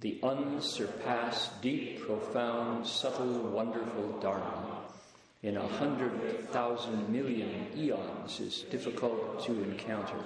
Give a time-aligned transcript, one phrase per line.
[0.00, 4.82] The unsurpassed, deep, profound, subtle, wonderful Dharma
[5.42, 10.18] in a hundred thousand million eons is difficult to encounter.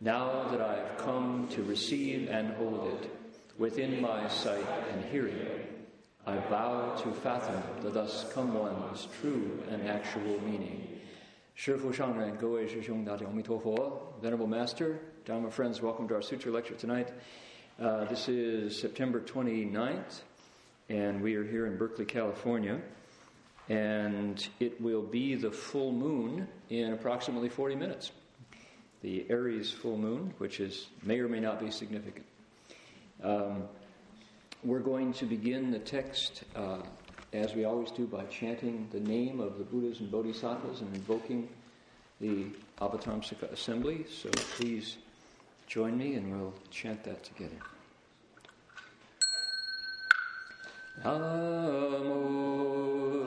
[0.00, 3.10] Now that I have come to receive and hold it
[3.58, 5.46] within my sight and hearing,
[6.26, 10.86] I vow to fathom the thus come one's true and actual meaning.
[11.54, 14.14] 师父上人，各位师兄，大家阿弥陀佛。
[14.22, 17.08] Venerable Master, Dharma friends, welcome to our sutra lecture tonight.
[17.77, 20.21] Uh, this is September 29th,
[20.87, 22.79] and we are here in Berkeley, California.
[23.67, 28.11] And it will be the full moon in approximately 40 minutes
[29.01, 32.25] the Aries full moon, which is may or may not be significant.
[33.21, 33.63] Um,
[34.63, 36.79] we're going to begin the text, uh,
[37.33, 41.49] as we always do, by chanting the name of the Buddhas and Bodhisattvas and invoking
[42.21, 42.45] the
[42.79, 44.05] Avatamsaka assembly.
[44.09, 44.95] So please
[45.67, 47.57] join me and we'll chant that together.
[51.03, 52.49] Namo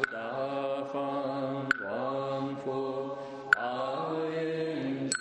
[0.05, 3.19] Dafan Wan Fo
[3.57, 5.13] Ayen.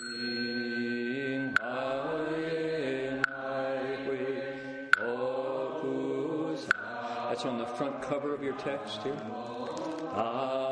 [7.28, 9.14] That's on the front cover of your text here.
[9.14, 10.67] Dafan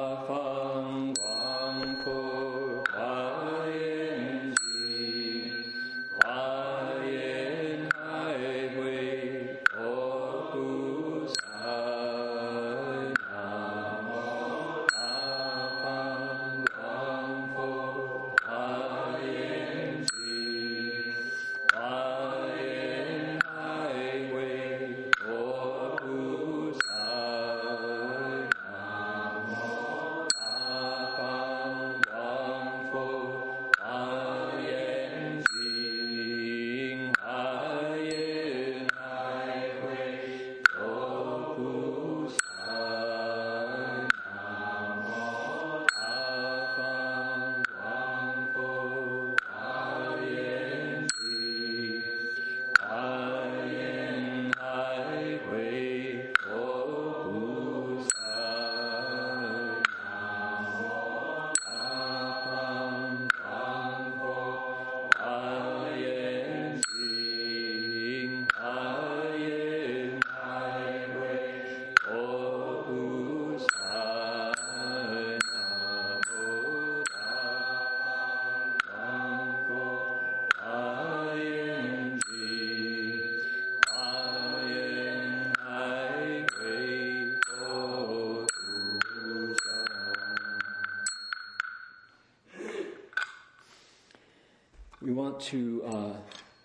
[95.40, 96.12] to uh,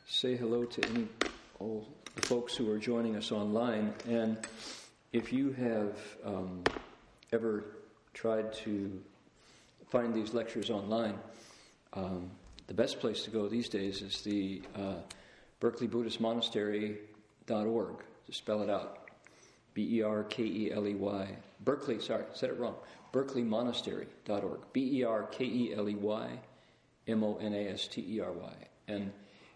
[0.07, 1.07] say hello to any
[1.59, 4.37] all the folks who are joining us online, and
[5.13, 6.63] if you have um,
[7.31, 7.65] ever
[8.13, 9.01] tried to
[9.89, 11.17] find these lectures online,
[11.93, 12.29] um,
[12.67, 14.95] the best place to go these days is the uh,
[15.59, 18.03] Berkeley Buddhist Monastery.org.
[18.27, 19.09] To spell it out,
[19.73, 21.27] B E R K E L E Y.
[21.63, 22.75] Berkeley, sorry, said it wrong.
[23.13, 24.59] BerkeleyMonastery.org.
[24.73, 26.39] B E R K E L E Y
[27.11, 28.53] M O N A S T E R Y.
[28.87, 29.11] And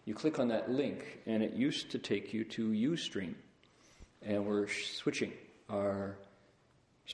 [0.05, 3.33] you click on that link, and it used to take you to Ustream.
[4.21, 5.31] And we're switching
[5.69, 6.17] our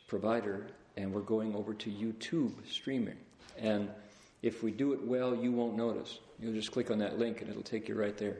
[0.07, 0.67] provider,
[0.97, 3.17] and we're going over to YouTube streaming.
[3.57, 3.89] And
[4.41, 6.19] if we do it well, you won't notice.
[6.39, 8.38] You'll just click on that link, and it'll take you right there.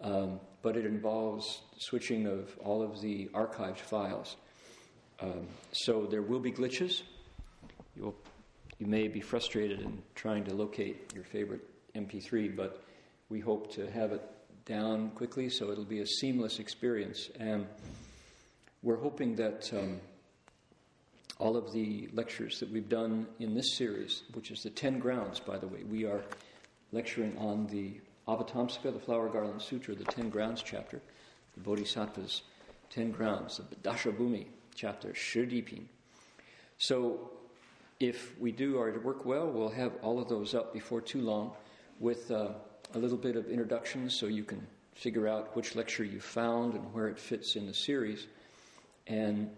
[0.00, 4.36] Um, but it involves switching of all of the archived files.
[5.20, 7.02] Um, so there will be glitches.
[7.96, 8.14] You'll,
[8.78, 11.62] you may be frustrated in trying to locate your favorite
[11.94, 12.82] MP3, but
[13.28, 14.22] we hope to have it
[14.64, 17.30] down quickly so it'll be a seamless experience.
[17.40, 17.66] And
[18.82, 20.00] we're hoping that um,
[21.38, 25.40] all of the lectures that we've done in this series, which is the 10 grounds,
[25.40, 26.22] by the way, we are
[26.92, 31.00] lecturing on the Avatamsaka, the Flower Garland Sutra, the 10 grounds chapter,
[31.54, 32.42] the Bodhisattva's
[32.90, 35.84] 10 grounds, the Dashabhumi chapter, Shirdipin.
[36.78, 37.32] So
[38.00, 41.52] if we do our work well, we'll have all of those up before too long
[41.98, 42.50] with uh,
[42.94, 44.64] a little bit of introduction so you can
[44.94, 48.26] figure out which lecture you found and where it fits in the series.
[49.06, 49.50] And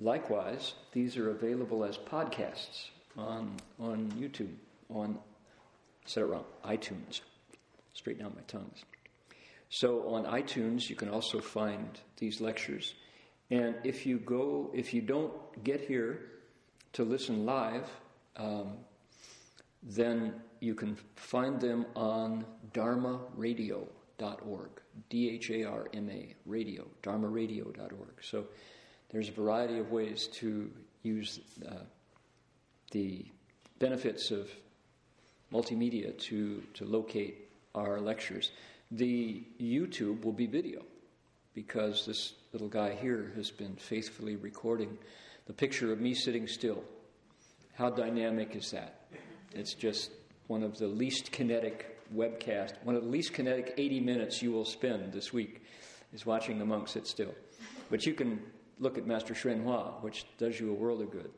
[0.00, 4.54] likewise, these are available as podcasts on, on YouTube,
[4.90, 5.18] on,
[6.04, 7.20] said it wrong, iTunes.
[7.94, 8.84] Straighten out my tongues.
[9.70, 11.88] So on iTunes, you can also find
[12.18, 12.94] these lectures.
[13.50, 15.32] And if you go, if you don't
[15.64, 16.33] get here
[16.94, 17.88] to listen live,
[18.36, 18.72] um,
[19.82, 24.70] then you can find them on dharmaradio.org,
[25.10, 28.22] D H A R M A, radio, dharmaradio.org.
[28.22, 28.46] So
[29.10, 30.70] there's a variety of ways to
[31.02, 31.74] use uh,
[32.92, 33.26] the
[33.78, 34.48] benefits of
[35.52, 38.52] multimedia to, to locate our lectures.
[38.90, 40.82] The YouTube will be video
[41.54, 44.96] because this little guy here has been faithfully recording
[45.46, 46.82] the picture of me sitting still.
[47.74, 49.06] How dynamic is that?
[49.52, 50.10] It's just
[50.46, 54.64] one of the least kinetic webcast, one of the least kinetic 80 minutes you will
[54.64, 55.62] spend this week
[56.12, 57.34] is watching the monk sit still.
[57.90, 58.40] But you can
[58.78, 61.30] look at Master Hsuan Hua, which does you a world of good.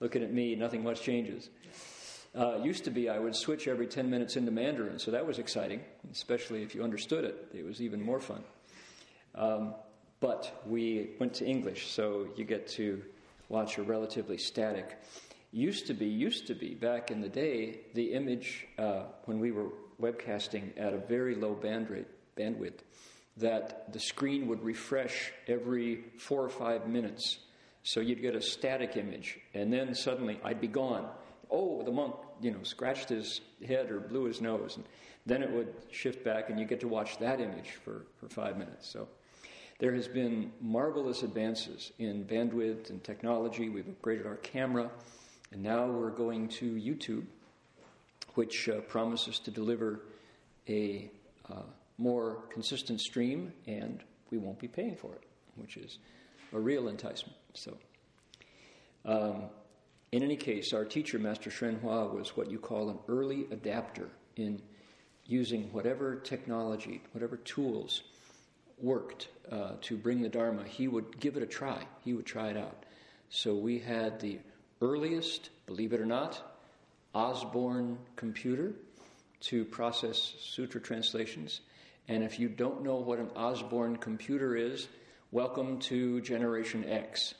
[0.00, 1.50] Looking at me, nothing much changes.
[2.34, 5.38] Uh, used to be I would switch every 10 minutes into Mandarin, so that was
[5.38, 5.80] exciting,
[6.12, 7.48] especially if you understood it.
[7.52, 8.44] It was even more fun.
[9.34, 9.74] Um,
[10.20, 13.02] but we went to English, so you get to
[13.50, 14.96] watch a relatively static
[15.52, 19.50] used to be, used to be, back in the day, the image, uh, when we
[19.50, 19.68] were
[20.00, 22.06] webcasting at a very low band rate,
[22.36, 22.78] bandwidth,
[23.36, 27.38] that the screen would refresh every four or five minutes.
[27.82, 31.08] So you'd get a static image, and then suddenly I'd be gone.
[31.50, 34.76] Oh, the monk, you know, scratched his head or blew his nose.
[34.76, 34.84] And
[35.26, 38.56] then it would shift back, and you get to watch that image for, for five
[38.56, 38.88] minutes.
[38.88, 39.08] So
[39.80, 43.70] there has been marvelous advances in bandwidth and technology.
[43.70, 44.90] We've upgraded our camera.
[45.52, 47.24] And now we're going to YouTube,
[48.34, 50.02] which uh, promises to deliver
[50.68, 51.10] a
[51.50, 51.62] uh,
[51.96, 55.22] more consistent stream, and we won't be paying for it,
[55.56, 55.98] which is
[56.52, 57.36] a real enticement.
[57.54, 57.76] So,
[59.06, 59.44] um,
[60.12, 64.08] in any case, our teacher, Master Hsuan Hua, was what you call an early adapter
[64.36, 64.60] in
[65.24, 68.02] using whatever technology, whatever tools
[68.82, 70.64] worked uh, to bring the Dharma.
[70.64, 71.86] He would give it a try.
[72.04, 72.84] He would try it out.
[73.28, 74.38] So we had the
[74.80, 76.42] earliest, believe it or not,
[77.14, 78.72] Osborne computer
[79.40, 81.60] to process sutra translations.
[82.08, 84.88] And if you don't know what an Osborne computer is,
[85.30, 87.34] welcome to Generation X.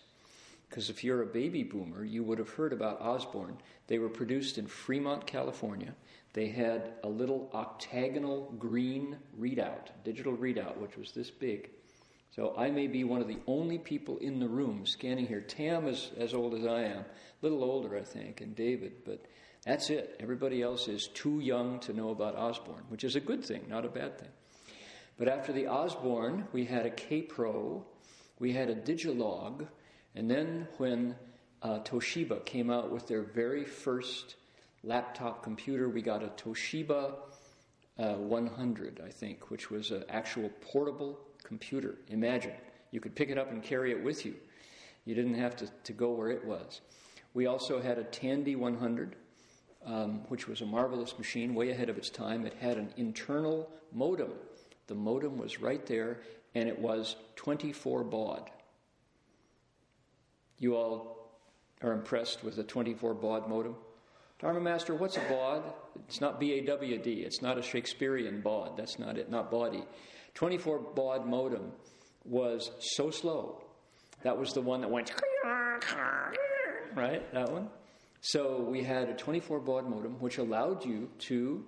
[0.71, 3.59] Because if you're a baby boomer, you would have heard about Osborne.
[3.89, 5.97] They were produced in Fremont, California.
[6.33, 11.71] They had a little octagonal green readout, digital readout, which was this big.
[12.31, 15.41] So I may be one of the only people in the room scanning here.
[15.41, 17.05] Tam is as old as I am, a
[17.43, 19.27] little older, I think, and David, but
[19.67, 20.15] that's it.
[20.21, 23.85] Everybody else is too young to know about Osborne, which is a good thing, not
[23.85, 24.29] a bad thing.
[25.19, 27.83] But after the Osborne, we had a Kaypro,
[28.39, 29.67] we had a Digilog,
[30.15, 31.15] and then when
[31.63, 34.37] uh, Toshiba came out with their very first
[34.83, 37.15] laptop computer, we got a Toshiba
[37.99, 41.97] uh, 100, I think, which was an actual portable computer.
[42.09, 42.55] Imagine.
[42.91, 44.35] You could pick it up and carry it with you.
[45.05, 46.81] You didn't have to, to go where it was.
[47.35, 49.17] We also had a Tandy 100,
[49.87, 52.45] um, which was a marvelous machine, way ahead of its time.
[52.45, 54.33] It had an internal modem.
[54.89, 56.23] The modem was right there,
[56.55, 58.51] and it was 24 baud.
[60.61, 61.31] You all
[61.83, 63.75] are impressed with a 24 baud modem?
[64.39, 65.65] Dharma Master, what's a baud?
[66.07, 67.23] It's not B A W D.
[67.23, 68.77] It's not a Shakespearean bawd.
[68.77, 69.83] That's not it, not bawdy.
[70.35, 71.73] 24 baud modem
[72.25, 73.63] was so slow.
[74.23, 75.13] That was the one that went,
[76.95, 77.33] right?
[77.33, 77.69] That one.
[78.21, 81.65] So we had a 24 baud modem which allowed you to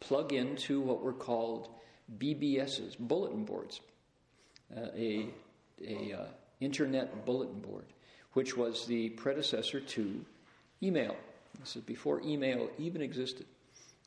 [0.00, 1.70] plug into what were called
[2.18, 3.80] BBSs, bulletin boards,
[4.76, 5.30] uh, a,
[5.82, 6.26] a uh,
[6.60, 7.86] internet bulletin board,
[8.34, 10.24] which was the predecessor to
[10.82, 11.16] email.
[11.60, 13.46] This is before email even existed.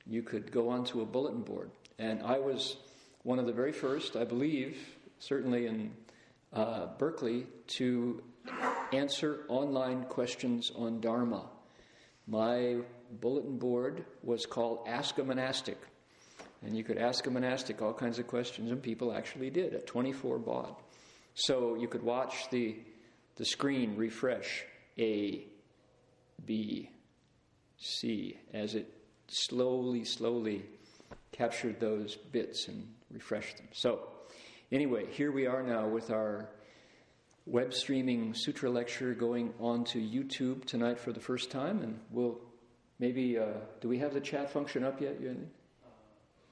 [0.06, 2.78] You could go onto a bulletin board, and I was
[3.24, 4.78] one of the very first, I believe,
[5.20, 5.92] certainly in
[6.54, 8.22] uh, Berkeley, to
[8.94, 11.50] answer online questions on Dharma.
[12.28, 12.78] My
[13.22, 15.78] bulletin board was called Ask a Monastic.
[16.66, 19.86] And you could ask a monastic all kinds of questions, and people actually did at
[19.86, 20.76] 24 baud.
[21.36, 22.78] So you could watch the,
[23.38, 24.66] the screen refresh
[24.98, 25.46] A,
[26.46, 26.90] B,
[27.78, 28.92] C as it
[29.28, 30.66] slowly, slowly
[31.32, 33.68] captured those bits and refreshed them.
[33.74, 34.00] So,
[34.72, 36.50] anyway, here we are now with our
[37.46, 42.40] web streaming sutra lecture going on to YouTube tonight for the first time, and we'll
[43.00, 43.46] maybe uh,
[43.82, 45.18] do we have the chat function up yet?
[45.22, 45.34] Uh,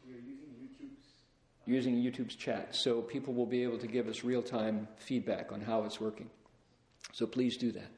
[0.06, 4.24] we're using YouTube's uh, using YouTube's chat, so people will be able to give us
[4.24, 6.30] real time feedback on how it's working.
[7.15, 7.89] So please do that.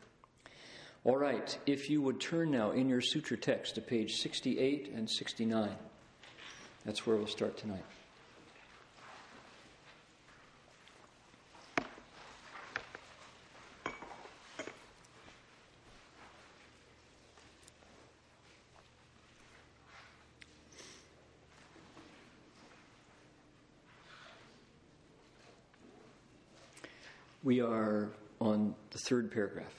[1.04, 5.10] All right, if you would turn now in your sutra text to page 68 and
[5.10, 5.72] 69.
[6.86, 7.82] That's where we'll start tonight.
[27.44, 28.10] We are
[28.40, 29.74] on the third paragraph.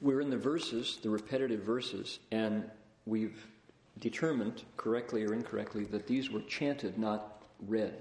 [0.00, 2.64] We're in the verses, the repetitive verses, and
[3.06, 3.46] we've
[3.98, 7.94] determined, correctly or incorrectly, that these were chanted, not read.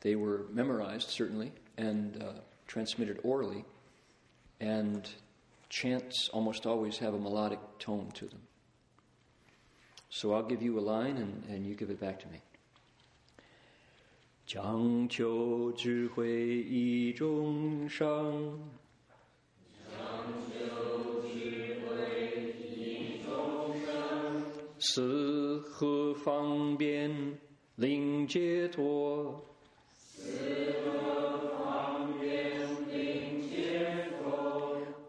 [0.00, 2.32] They were memorized, certainly, and uh,
[2.66, 3.64] transmitted orally,
[4.60, 5.08] and
[5.68, 8.40] chants almost always have a melodic tone to them.
[10.13, 12.41] So I'll give you a line and, and you give it back to me.
[14.45, 18.59] 讲求智慧一众生，
[24.79, 27.37] 四合方便
[27.75, 29.45] 令解脱。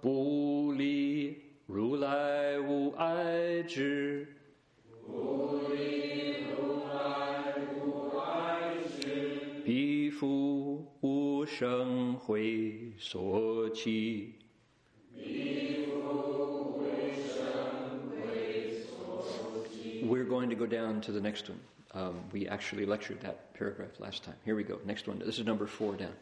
[0.03, 4.14] 不离如来无碍智。
[11.47, 14.35] 生会所起。
[20.03, 21.61] We're going to go down to the next one.
[21.93, 24.37] Um, we actually lectured that paragraph last time.
[24.45, 24.79] Here we go.
[24.85, 25.19] Next one.
[25.19, 26.15] This is number four down.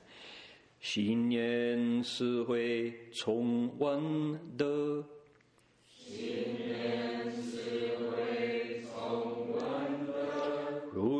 [0.80, 5.04] 心念思会从闻得。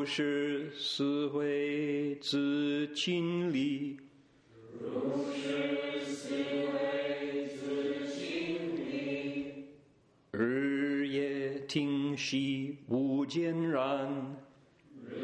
[0.04, 3.96] 如是思维自清理，
[4.78, 9.64] 如是思维自清理，
[10.32, 14.36] 日夜听息无间然，
[15.10, 15.16] 日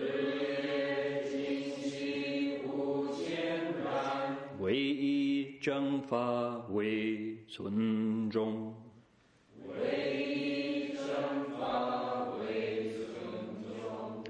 [0.63, 8.68] 夜听息无间然，唯一正法为尊重。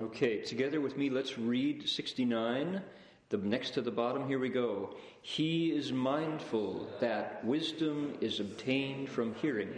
[0.10, 2.82] Okay, together with me, let's read 69,
[3.30, 4.28] the next to the bottom.
[4.28, 4.96] Here we go.
[5.22, 9.70] He is mindful that wisdom is obtained from hearing.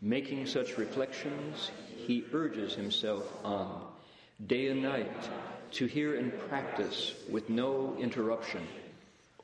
[0.00, 3.82] Making such reflections, he urges himself on,
[4.46, 5.28] day and night,
[5.72, 8.66] to hear and practice with no interruption,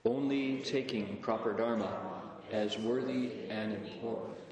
[0.07, 4.46] only taking proper Dharma as worthy and important.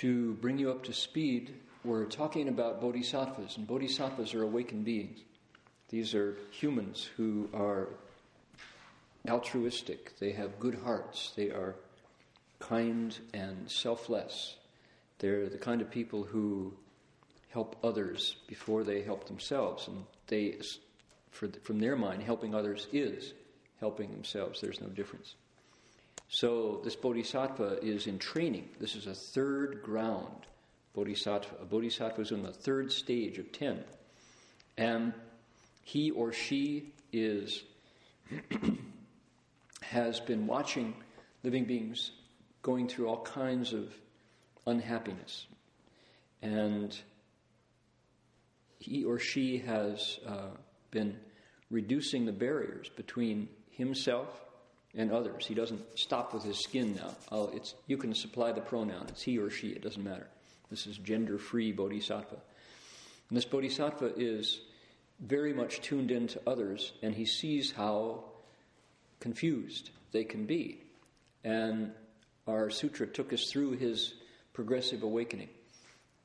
[0.00, 5.20] To bring you up to speed, we're talking about bodhisattvas, and bodhisattvas are awakened beings.
[5.88, 7.88] These are humans who are
[9.28, 11.76] altruistic, they have good hearts, they are
[12.58, 14.56] kind and selfless.
[15.18, 16.74] They're the kind of people who
[17.48, 20.58] help others before they help themselves, and they,
[21.30, 23.32] for, from their mind, helping others is
[23.80, 24.60] helping themselves.
[24.60, 25.36] There's no difference.
[26.28, 28.68] So this bodhisattva is in training.
[28.80, 30.46] This is a third ground
[30.94, 31.56] bodhisattva.
[31.62, 33.84] A bodhisattva is in the third stage of ten.
[34.76, 35.14] And
[35.82, 37.62] he or she is
[39.82, 40.94] has been watching
[41.44, 42.10] living beings
[42.62, 43.94] going through all kinds of
[44.66, 45.46] unhappiness.
[46.42, 46.98] And
[48.80, 50.50] he or she has uh,
[50.90, 51.16] been
[51.70, 54.45] reducing the barriers between himself
[54.96, 55.46] and others.
[55.46, 57.14] He doesn't stop with his skin now.
[57.30, 59.06] Oh, it's, you can supply the pronoun.
[59.08, 59.68] It's he or she.
[59.68, 60.26] It doesn't matter.
[60.70, 62.36] This is gender free bodhisattva.
[63.28, 64.60] And this bodhisattva is
[65.20, 68.24] very much tuned into others, and he sees how
[69.20, 70.80] confused they can be.
[71.44, 71.92] And
[72.46, 74.14] our sutra took us through his
[74.52, 75.50] progressive awakening.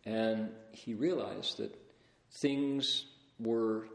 [0.06, 1.76] And he realized that
[2.42, 3.06] things
[3.40, 3.88] were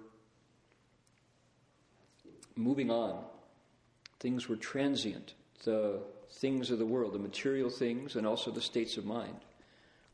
[2.54, 3.24] moving on.
[4.26, 5.34] Things were transient.
[5.62, 9.36] The things of the world, the material things, and also the states of mind,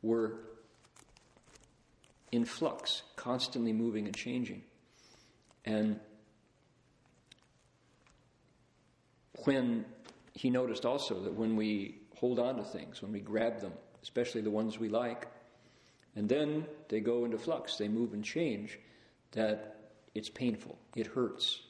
[0.03, 0.35] were
[2.31, 4.65] in flux, constantly moving and changing.
[5.65, 5.99] And
[9.47, 9.87] when
[10.35, 14.43] he noticed also that when we hold on to things, when we grab them, especially
[14.43, 15.27] the ones we like,
[16.17, 18.79] and then they go into flux, they move and change,
[19.31, 21.63] that it's painful, it hurts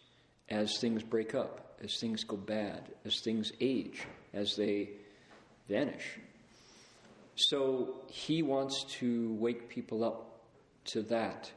[0.48, 4.90] as things break up, as things go bad, as things age, as they
[5.68, 6.18] vanish.
[7.34, 10.40] So he wants to wake people up
[10.86, 11.50] to that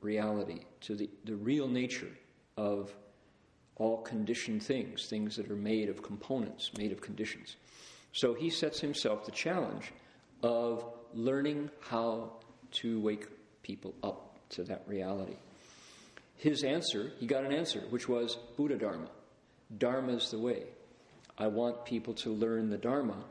[0.00, 2.10] reality, to the, the real nature
[2.56, 2.94] of
[3.76, 7.56] all conditioned things, things that are made of components, made of conditions.
[8.12, 9.92] So he sets himself the challenge
[10.42, 10.84] of
[11.14, 12.32] learning how
[12.72, 13.26] to wake
[13.62, 15.36] people up to that reality.
[16.36, 19.08] His answer, he got an answer, which was Buddha Dharma.
[19.78, 20.64] Dharma is the way.
[21.38, 23.24] I want people to learn the Dharma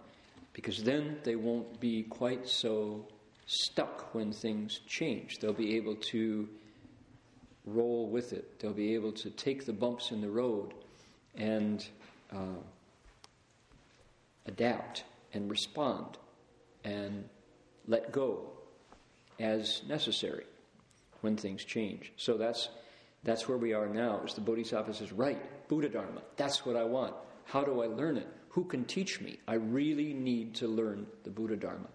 [0.53, 3.05] because then they won't be quite so
[3.45, 5.39] stuck when things change.
[5.39, 6.49] They'll be able to
[7.65, 10.73] roll with it, they'll be able to take the bumps in the road
[11.35, 11.87] and
[12.33, 12.61] uh,
[14.47, 15.03] adapt
[15.33, 16.17] and respond
[16.83, 17.27] and
[17.87, 18.49] let go
[19.39, 20.45] as necessary
[21.21, 22.11] when things change.
[22.17, 22.69] So that's
[23.23, 24.21] that's where we are now.
[24.25, 27.13] Is the Bodhisattva is right, Buddha Dharma, that's what I want.
[27.45, 28.27] How do I learn it?
[28.49, 29.39] Who can teach me?
[29.47, 31.87] I really need to learn the Buddha Dharma.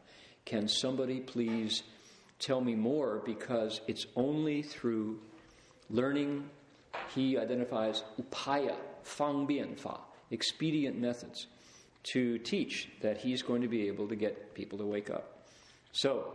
[0.46, 1.82] Can somebody please
[2.38, 3.20] tell me more?
[3.26, 5.20] Because it's only through
[5.90, 6.48] learning,
[7.14, 9.98] he identifies upaya, fang bian fa,
[10.30, 11.48] expedient methods
[12.04, 15.46] to teach that he's going to be able to get people to wake up.
[15.92, 16.34] So,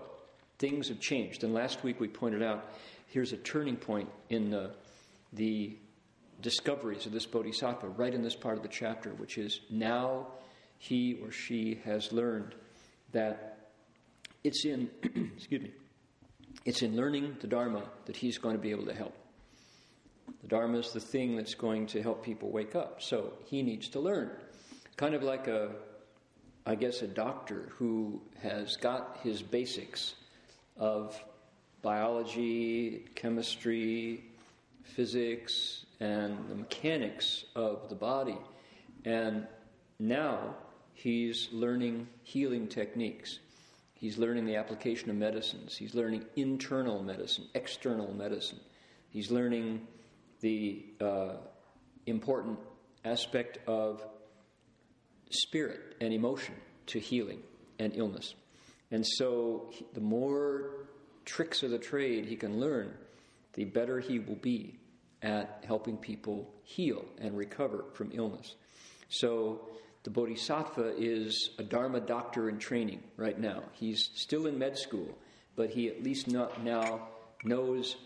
[0.57, 1.43] things have changed.
[1.43, 2.73] And last week we pointed out
[3.07, 4.71] here's a turning point in the,
[5.33, 5.77] the
[6.41, 10.27] discoveries of this bodhisattva right in this part of the chapter, which is now
[10.77, 12.55] he or she has learned
[13.11, 13.57] that
[14.43, 14.89] it's in,
[15.35, 15.71] excuse me,
[16.65, 19.15] it's in learning the Dharma that he's going to be able to help.
[20.41, 23.01] The Dharma is the thing that's going to help people wake up.
[23.01, 24.31] So he needs to learn.
[24.95, 25.71] Kind of like a,
[26.65, 30.15] I guess, a doctor who has got his basics
[30.77, 31.21] of
[31.81, 34.23] biology, chemistry,
[34.83, 38.37] physics, and the mechanics of the body.
[39.05, 39.47] And
[39.99, 40.55] now
[40.93, 43.39] he's learning healing techniques.
[43.93, 45.75] He's learning the application of medicines.
[45.75, 48.59] He's learning internal medicine, external medicine.
[49.09, 49.87] He's learning
[50.39, 51.33] the uh,
[52.05, 52.59] important
[53.03, 54.01] aspect of
[55.29, 56.55] spirit and emotion
[56.87, 57.41] to healing
[57.77, 58.35] and illness.
[58.91, 60.87] And so, the more
[61.25, 62.93] tricks of the trade he can learn,
[63.53, 64.78] the better he will be
[65.21, 68.55] at helping people heal and recover from illness.
[69.09, 69.67] So,
[70.03, 73.63] the Bodhisattva is a Dharma doctor in training right now.
[73.73, 75.17] He's still in med school,
[75.57, 77.07] but he at least now
[77.43, 77.97] knows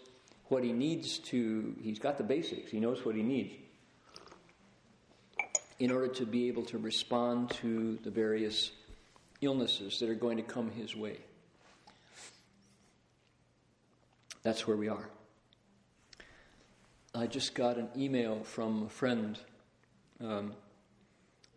[0.46, 3.54] what he needs to, he's got the basics, he knows what he needs
[5.80, 8.72] in order to be able to respond to the various
[9.42, 11.18] illnesses that are going to come his way.
[14.44, 15.10] That's where we are.
[17.16, 19.38] I just got an email from a friend
[20.20, 20.54] um,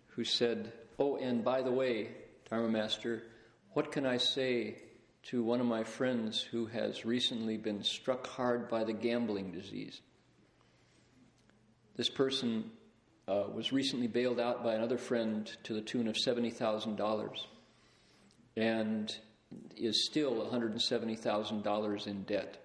[0.08, 2.10] who said, Oh, and by the way,
[2.50, 3.22] Dharma Master,
[3.72, 4.76] what can I say
[5.30, 10.02] to one of my friends who has recently been struck hard by the gambling disease?
[11.96, 12.70] This person
[13.26, 17.30] uh, was recently bailed out by another friend to the tune of $70,000
[18.58, 19.16] and
[19.74, 22.58] is still $170,000 in debt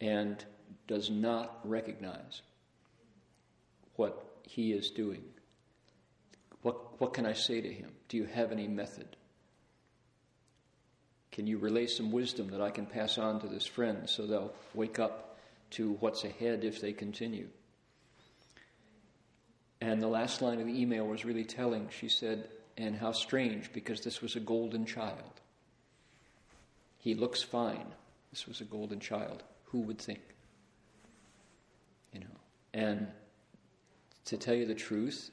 [0.00, 0.44] and
[0.86, 2.42] does not recognize
[3.96, 5.22] what he is doing.
[6.62, 7.90] What, what can I say to him?
[8.08, 9.16] Do you have any method?
[11.32, 14.54] Can you relay some wisdom that I can pass on to this friend so they'll
[14.74, 15.38] wake up
[15.72, 17.48] to what's ahead if they continue?
[19.80, 21.88] And the last line of the email was really telling.
[21.90, 25.40] She said, And how strange, because this was a golden child.
[26.98, 27.86] He looks fine.
[28.30, 29.42] This was a golden child.
[29.66, 30.22] Who would think?
[32.76, 33.06] And
[34.26, 35.30] to tell you the truth,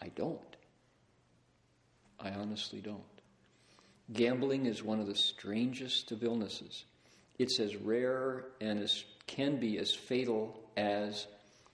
[0.00, 0.40] I don't.
[2.18, 3.02] I honestly don't.
[4.14, 6.86] Gambling is one of the strangest of illnesses.
[7.38, 11.26] It's as rare and as can be as fatal as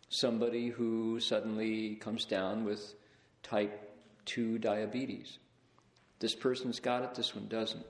[0.08, 2.94] somebody who suddenly comes down with
[3.44, 5.38] type 2 diabetes.
[6.18, 7.87] This person's got it, this one doesn't.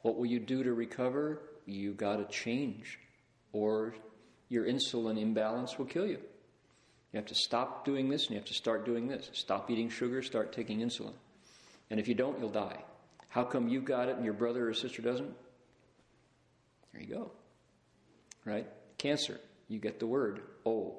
[0.00, 1.42] What will you do to recover?
[1.64, 2.98] You got to change,
[3.52, 3.94] or
[4.52, 6.18] your insulin imbalance will kill you.
[7.10, 9.30] You have to stop doing this and you have to start doing this.
[9.32, 11.14] Stop eating sugar, start taking insulin.
[11.90, 12.76] And if you don't, you'll die.
[13.30, 15.32] How come you got it and your brother or sister doesn't?
[16.92, 17.30] There you go.
[18.44, 18.66] Right?
[18.98, 19.40] Cancer.
[19.68, 20.96] You get the word, oh.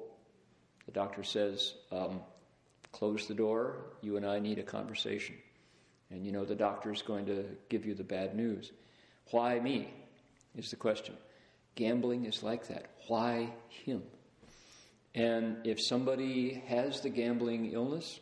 [0.86, 2.20] The doctor says, um,
[2.90, 3.84] close the door.
[4.02, 5.36] You and I need a conversation.
[6.10, 8.72] And you know the doctor is going to give you the bad news.
[9.30, 9.94] Why me?
[10.56, 11.14] Is the question.
[11.74, 12.90] Gambling is like that.
[13.08, 14.02] Why him?
[15.14, 18.20] And if somebody has the gambling illness,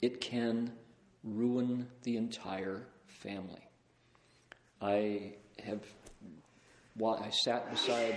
[0.00, 0.72] it can
[1.22, 3.68] ruin the entire family.
[4.80, 5.80] I have,
[6.94, 8.16] while I sat beside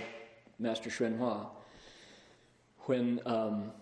[0.58, 1.50] Master Hua
[2.80, 3.72] when um,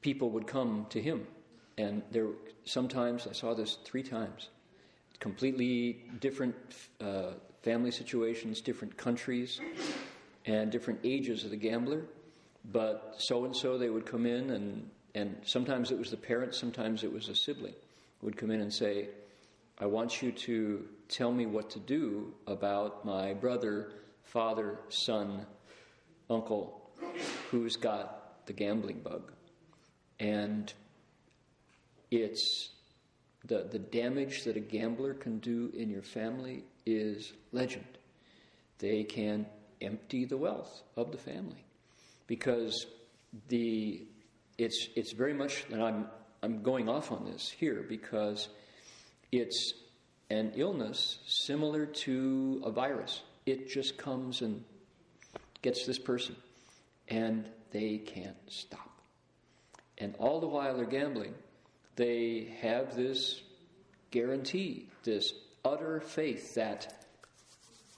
[0.00, 1.26] people would come to him,
[1.76, 2.28] and there
[2.64, 4.50] sometimes I saw this three times,
[5.18, 6.54] completely different
[7.00, 9.60] uh, family situations, different countries,
[10.46, 12.04] and different ages of the gambler.
[12.70, 16.54] But so and so, they would come in, and, and sometimes it was the parent,
[16.54, 17.74] sometimes it was a sibling,
[18.22, 19.08] would come in and say,
[19.78, 23.92] I want you to tell me what to do about my brother,
[24.24, 25.46] father, son,
[26.28, 26.90] uncle,
[27.50, 29.32] who's got the gambling bug.
[30.18, 30.72] And
[32.10, 32.70] it's
[33.44, 36.64] the, the damage that a gambler can do in your family
[36.96, 37.86] is legend.
[38.78, 39.46] They can
[39.80, 41.64] empty the wealth of the family
[42.26, 42.86] because
[43.48, 44.02] the
[44.56, 46.06] it's it's very much and I'm
[46.42, 48.48] I'm going off on this here because
[49.32, 49.72] it's
[50.30, 53.22] an illness similar to a virus.
[53.46, 54.64] It just comes and
[55.62, 56.36] gets this person
[57.08, 58.90] and they can't stop.
[59.96, 61.34] And all the while they're gambling,
[61.96, 63.42] they have this
[64.10, 65.32] guarantee, this
[65.68, 67.06] utter faith that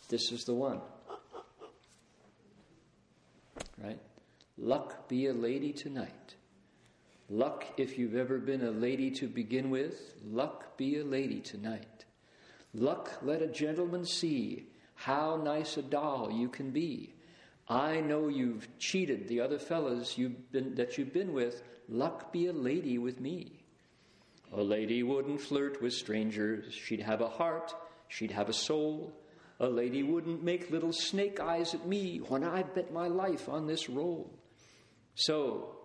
[0.09, 0.81] this is the one.
[3.83, 4.01] Right?
[4.59, 6.35] Luck be a lady tonight.
[7.29, 12.05] Luck, if you've ever been a lady to begin with, luck be a lady tonight.
[12.75, 17.15] Luck, let a gentleman see how nice a doll you can be.
[17.69, 21.63] I know you've cheated the other fellas you've been, that you've been with.
[21.89, 23.60] Luck be a lady with me.
[24.53, 26.75] A lady wouldn't flirt with strangers.
[26.75, 27.73] She'd have a heart.
[28.09, 29.13] She'd have a soul.
[29.61, 33.67] A lady wouldn't make little snake eyes at me when I bet my life on
[33.67, 34.31] this roll.
[35.15, 35.77] So,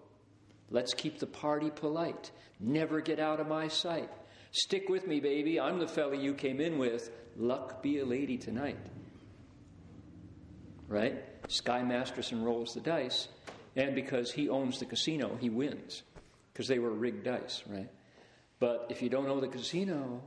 [0.70, 2.32] let's keep the party polite.
[2.60, 4.10] Never get out of my sight.
[4.52, 5.60] Stick with me, baby.
[5.60, 7.12] I'm the fella you came in with.
[7.36, 8.80] Luck be a lady tonight.
[10.88, 11.22] Right?
[11.50, 13.28] Sky Masterson rolls the dice,
[13.76, 16.04] and because he owns the casino, he wins
[16.54, 17.90] because they were rigged dice, right?
[18.66, 20.24] But if you don't know the casino,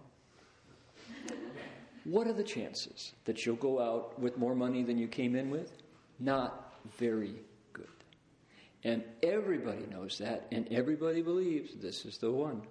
[2.04, 5.50] what are the chances that you'll go out with more money than you came in
[5.50, 5.72] with?
[6.20, 7.34] Not very
[7.72, 7.88] good.
[8.84, 12.62] And everybody knows that, and everybody believes this is the one.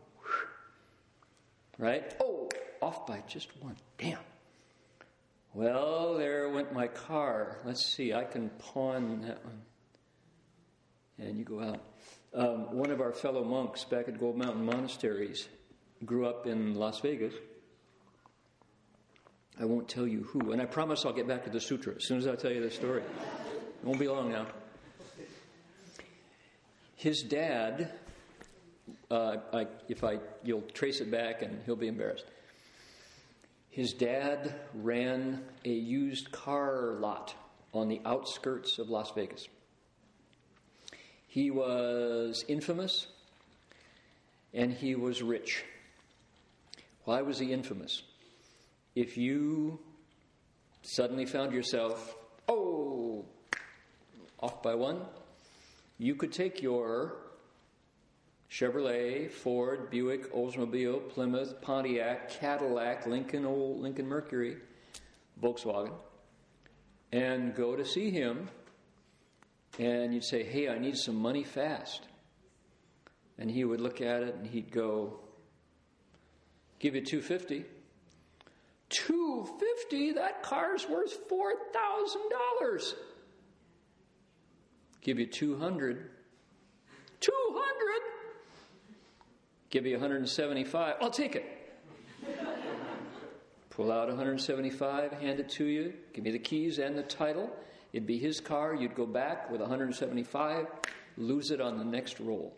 [1.77, 2.15] Right?
[2.21, 2.47] Oh,
[2.81, 3.75] off by just one.
[3.97, 4.19] Damn.
[5.53, 7.57] Well, there went my car.
[7.65, 9.61] Let's see, I can pawn that one.
[11.19, 11.81] And you go out.
[12.33, 15.49] Um, one of our fellow monks back at Gold Mountain Monasteries
[16.05, 17.33] grew up in Las Vegas.
[19.59, 22.05] I won't tell you who, and I promise I'll get back to the sutra as
[22.05, 23.01] soon as I tell you the story.
[23.01, 24.47] It won't be long now.
[26.95, 27.91] His dad,
[29.09, 32.25] uh, I, if I, you'll trace it back, and he'll be embarrassed.
[33.69, 37.35] His dad ran a used car lot
[37.73, 39.47] on the outskirts of Las Vegas.
[41.27, 43.05] He was infamous
[44.51, 45.63] and he was rich.
[47.07, 48.03] Why was he infamous?
[48.93, 49.79] If you
[50.81, 52.17] suddenly found yourself,
[52.49, 53.23] oh,
[54.41, 54.99] off by one,
[55.97, 57.15] you could take your
[58.51, 64.57] Chevrolet, Ford, Buick, Oldsmobile, Plymouth, Pontiac, Cadillac, Lincoln, old Lincoln Mercury,
[65.41, 65.93] Volkswagen,
[67.13, 68.49] and go to see him,
[69.79, 72.01] and you'd say, "Hey, I need some money fast,"
[73.37, 75.21] and he would look at it and he'd go,
[76.79, 77.65] "Give you two fifty.
[78.89, 80.13] Two fifty?
[80.13, 82.95] That car's worth four thousand dollars.
[85.07, 86.09] Give you 200.
[87.21, 88.01] 200?
[89.69, 90.95] Give you 175.
[90.99, 91.45] I'll take it.
[93.69, 97.49] Pull out 175, hand it to you, give me the keys and the title.
[97.93, 98.75] It'd be his car.
[98.75, 100.67] You'd go back with 175,
[101.15, 102.53] lose it on the next roll.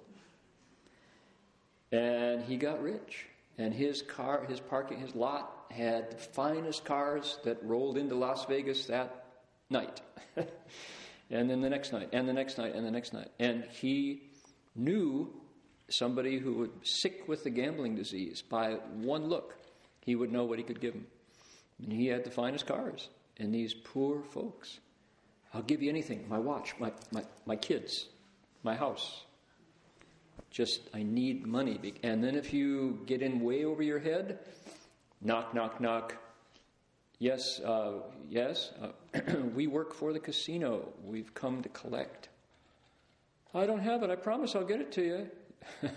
[1.91, 3.27] And he got rich.
[3.59, 8.45] And his car, his parking, his lot had the finest cars that rolled into Las
[8.45, 9.25] Vegas that
[9.69, 9.99] night.
[11.29, 13.27] and then the next night, and the next night, and the next night.
[13.37, 14.23] And he
[14.77, 15.29] knew
[15.89, 19.55] somebody who was sick with the gambling disease by one look.
[20.05, 21.07] He would know what he could give him.
[21.83, 23.09] And he had the finest cars.
[23.37, 24.79] And these poor folks,
[25.53, 28.07] I'll give you anything my watch, my, my, my kids,
[28.63, 29.25] my house.
[30.51, 31.79] Just, I need money.
[32.03, 34.39] And then if you get in way over your head,
[35.21, 36.15] knock, knock, knock.
[37.19, 39.19] Yes, uh, yes, uh,
[39.55, 40.87] we work for the casino.
[41.03, 42.29] We've come to collect.
[43.53, 44.09] I don't have it.
[44.09, 45.29] I promise I'll get it to you.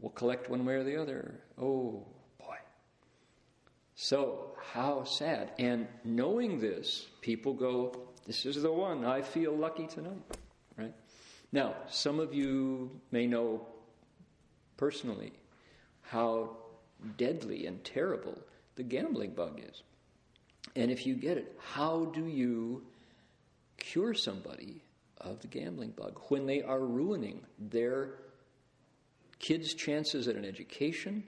[0.00, 1.34] we'll collect one way or the other.
[1.60, 2.06] Oh,
[2.38, 2.56] boy.
[3.96, 5.52] So, how sad.
[5.58, 7.92] And knowing this, people go,
[8.26, 9.04] This is the one.
[9.04, 10.22] I feel lucky tonight.
[10.76, 10.94] Right?
[11.52, 13.66] Now, some of you may know
[14.76, 15.32] personally
[16.02, 16.56] how
[17.16, 18.38] deadly and terrible
[18.76, 19.82] the gambling bug is.
[20.76, 22.84] And if you get it, how do you
[23.78, 24.82] cure somebody
[25.18, 28.10] of the gambling bug when they are ruining their
[29.38, 31.24] kids' chances at an education?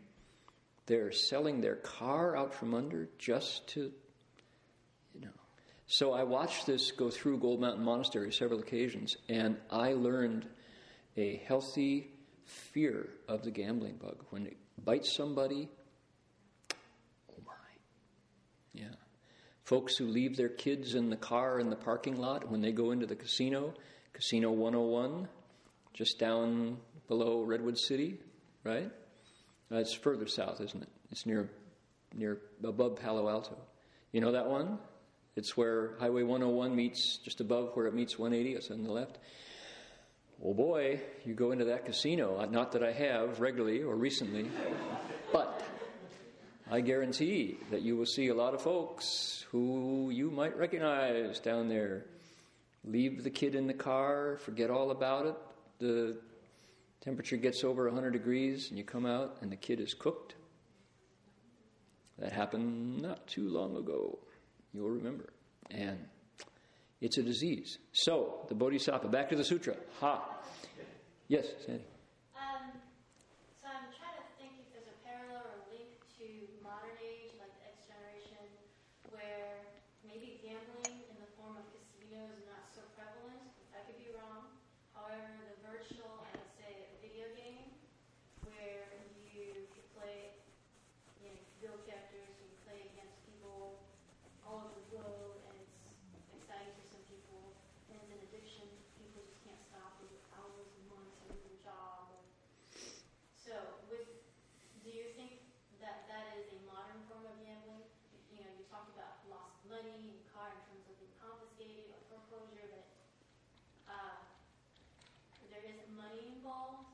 [0.86, 3.92] They're selling their car out from under just to.
[5.92, 10.46] So I watched this go through Gold Mountain Monastery several occasions, and I learned
[11.16, 12.12] a healthy
[12.44, 14.24] fear of the gambling bug.
[14.30, 15.68] When it bites somebody,
[16.72, 17.52] oh my.
[18.72, 18.94] Yeah.
[19.64, 22.92] Folks who leave their kids in the car in the parking lot when they go
[22.92, 23.74] into the casino,
[24.12, 25.26] Casino 101,
[25.92, 26.76] just down
[27.08, 28.20] below Redwood City,
[28.62, 28.92] right?
[29.72, 30.88] Uh, it's further south, isn't it?
[31.10, 31.50] It's near,
[32.14, 33.58] near above Palo Alto.
[34.12, 34.78] You know that one?
[35.36, 38.56] It's where Highway 101 meets just above where it meets 180.
[38.56, 39.18] It's on the left.
[40.42, 42.38] Oh boy, you go into that casino.
[42.38, 44.50] Uh, not that I have regularly or recently,
[45.32, 45.62] but
[46.70, 51.68] I guarantee that you will see a lot of folks who you might recognize down
[51.68, 52.06] there.
[52.84, 55.34] Leave the kid in the car, forget all about it.
[55.78, 56.16] The
[57.02, 60.34] temperature gets over 100 degrees, and you come out, and the kid is cooked.
[62.18, 64.18] That happened not too long ago.
[64.72, 65.32] You'll remember.
[65.70, 65.98] And
[67.00, 67.78] it's a disease.
[67.92, 69.76] So, the Bodhisattva, back to the sutra.
[70.00, 70.22] Ha.
[71.28, 71.84] Yes, Sandy.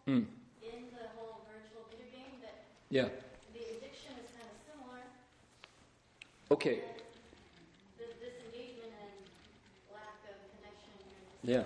[0.07, 0.25] mm.
[0.63, 3.09] in the whole virtual video game that yeah.
[3.53, 5.03] the addiction is kind of similar.
[6.51, 6.81] Okay.
[7.99, 9.13] The disengagement and
[9.93, 10.95] lack of connection.
[11.43, 11.65] yeah.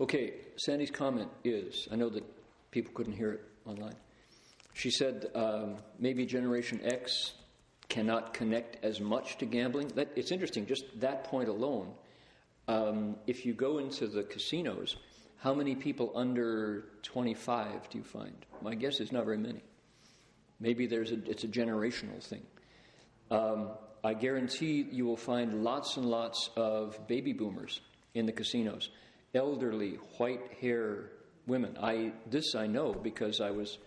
[0.00, 2.24] Okay, Sandy's comment is I know that
[2.70, 3.96] people couldn't hear it online.
[4.72, 7.34] She said um, maybe Generation X
[7.90, 9.88] cannot connect as much to gambling.
[9.88, 11.92] That, it's interesting, just that point alone.
[12.68, 14.96] Um, if you go into the casinos,
[15.38, 18.46] how many people under 25 do you find?
[18.62, 19.60] My guess is not very many.
[20.60, 22.42] Maybe there's a, it's a generational thing.
[23.30, 23.70] Um,
[24.04, 27.80] I guarantee you will find lots and lots of baby boomers
[28.14, 28.90] in the casinos,
[29.34, 31.10] elderly, white hair
[31.46, 31.76] women.
[31.80, 33.78] I, this I know because I was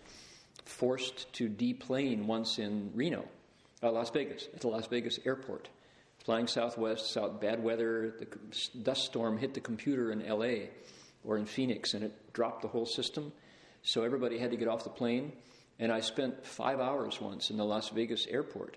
[0.64, 3.28] forced to deplane once in Reno,
[3.82, 5.68] uh, Las Vegas, at the Las Vegas airport.
[6.24, 8.26] Flying southwest, south, bad weather, the
[8.78, 10.68] dust storm hit the computer in LA
[11.22, 13.32] or in Phoenix, and it dropped the whole system.
[13.82, 15.32] So everybody had to get off the plane.
[15.78, 18.76] And I spent five hours once in the Las Vegas airport.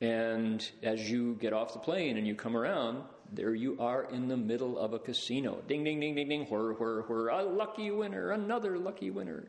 [0.00, 4.28] And as you get off the plane and you come around, there you are in
[4.28, 5.62] the middle of a casino.
[5.66, 7.28] Ding, ding, ding, ding, ding, whir, whir, whir.
[7.28, 9.44] A lucky winner, another lucky winner.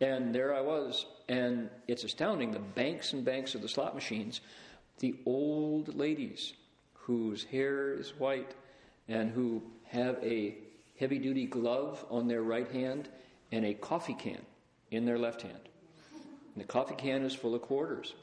[0.00, 1.06] And there I was.
[1.28, 4.40] And it's astounding the banks and banks of the slot machines,
[4.98, 6.54] the old ladies
[6.94, 8.54] whose hair is white
[9.08, 10.56] and who have a
[10.98, 13.08] heavy duty glove on their right hand
[13.52, 14.40] and a coffee can
[14.90, 15.68] in their left hand.
[16.56, 18.14] And the coffee can is full of quarters.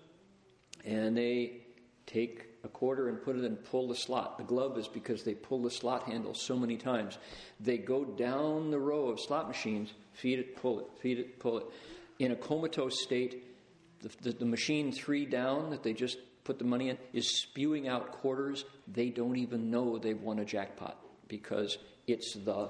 [0.84, 1.62] And they
[2.08, 4.40] take a quarter and put it and pull the slot.
[4.40, 7.20] The glove is because they pull the slot handle so many times.
[7.60, 11.60] They go down the row of slot machines, feed it, pull it, feed it, pull
[11.60, 11.66] it.
[12.18, 13.44] In a comatose state,
[14.02, 17.88] the, the, the machine three down that they just put the money in is spewing
[17.88, 18.66] out quarters.
[18.88, 22.70] They don't even know they've won a jackpot because it's the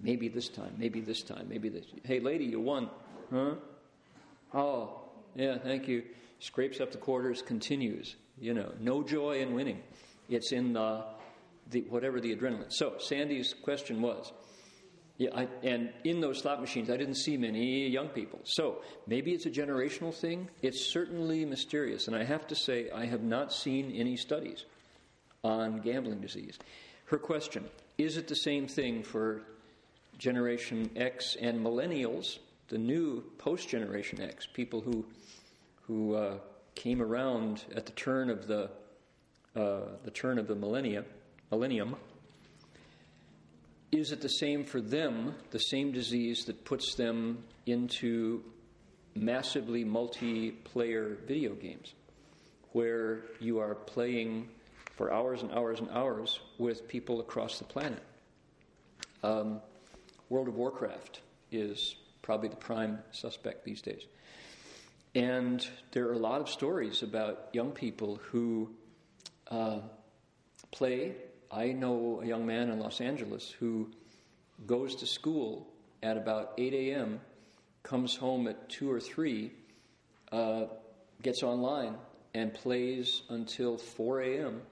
[0.00, 1.86] maybe this time, maybe this time, maybe this.
[2.04, 2.90] Hey, lady, you won.
[3.32, 3.54] Huh?
[4.54, 5.00] Oh,
[5.34, 6.04] yeah, thank you.
[6.38, 8.16] Scrapes up the quarters, continues.
[8.38, 9.82] You know, no joy in winning.
[10.28, 11.04] It's in the,
[11.70, 12.72] the whatever the adrenaline.
[12.72, 14.32] So, Sandy's question was
[15.20, 18.40] yeah, I, and in those slot machines, I didn't see many young people.
[18.44, 20.48] So maybe it's a generational thing.
[20.62, 22.06] It's certainly mysterious.
[22.06, 24.64] And I have to say, I have not seen any studies
[25.44, 26.58] on gambling disease.
[27.04, 27.66] Her question
[27.98, 29.42] is it the same thing for
[30.16, 32.38] Generation X and millennials,
[32.70, 35.04] the new post Generation X, people who,
[35.82, 36.38] who uh,
[36.74, 38.70] came around at the turn of the,
[39.54, 41.04] uh, the turn of the millennia,
[41.50, 41.96] millennium?
[43.92, 48.42] is it the same for them, the same disease that puts them into
[49.14, 51.94] massively multiplayer video games,
[52.72, 54.48] where you are playing
[54.96, 58.02] for hours and hours and hours with people across the planet?
[59.24, 59.60] Um,
[60.28, 64.06] World of Warcraft is probably the prime suspect these days.
[65.14, 68.70] And there are a lot of stories about young people who
[69.50, 69.80] uh,
[70.70, 71.14] play
[71.50, 73.90] I know a young man in Los Angeles who
[74.66, 75.66] goes to school
[76.02, 77.20] at about 8 a.m.,
[77.82, 79.50] comes home at 2 or 3,
[80.30, 80.64] uh,
[81.22, 81.96] gets online,
[82.34, 84.62] and plays until 4 a.m.,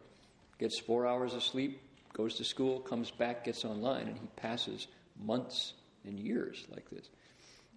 [0.58, 1.80] gets four hours of sleep,
[2.12, 4.86] goes to school, comes back, gets online, and he passes
[5.20, 5.72] months
[6.04, 7.08] and years like this.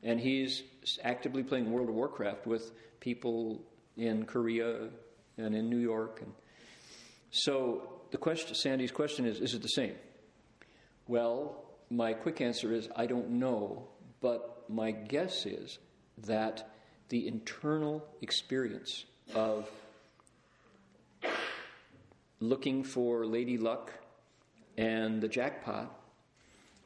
[0.04, 0.64] And he's
[1.04, 3.62] actively playing World of Warcraft with people
[3.98, 4.90] in Korea
[5.38, 6.22] and in New York.
[6.22, 6.34] And
[7.32, 9.96] so the question, Sandy's question is is it the same?
[11.08, 13.88] Well, my quick answer is I don't know,
[14.22, 15.80] but my guess is
[16.26, 16.72] that
[17.10, 19.70] the internal experience of
[22.40, 23.92] looking for lady luck
[24.78, 26.00] and the jackpot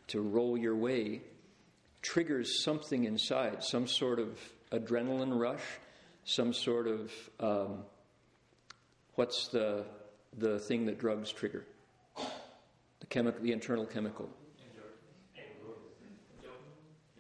[0.08, 1.21] to roll your way
[2.06, 4.38] triggers something inside, some sort of
[4.72, 5.63] adrenaline rush,
[6.24, 7.84] some sort of um,
[9.15, 9.86] what's the
[10.38, 11.65] the thing that drugs trigger
[13.00, 14.30] the, chemical, the internal chemical.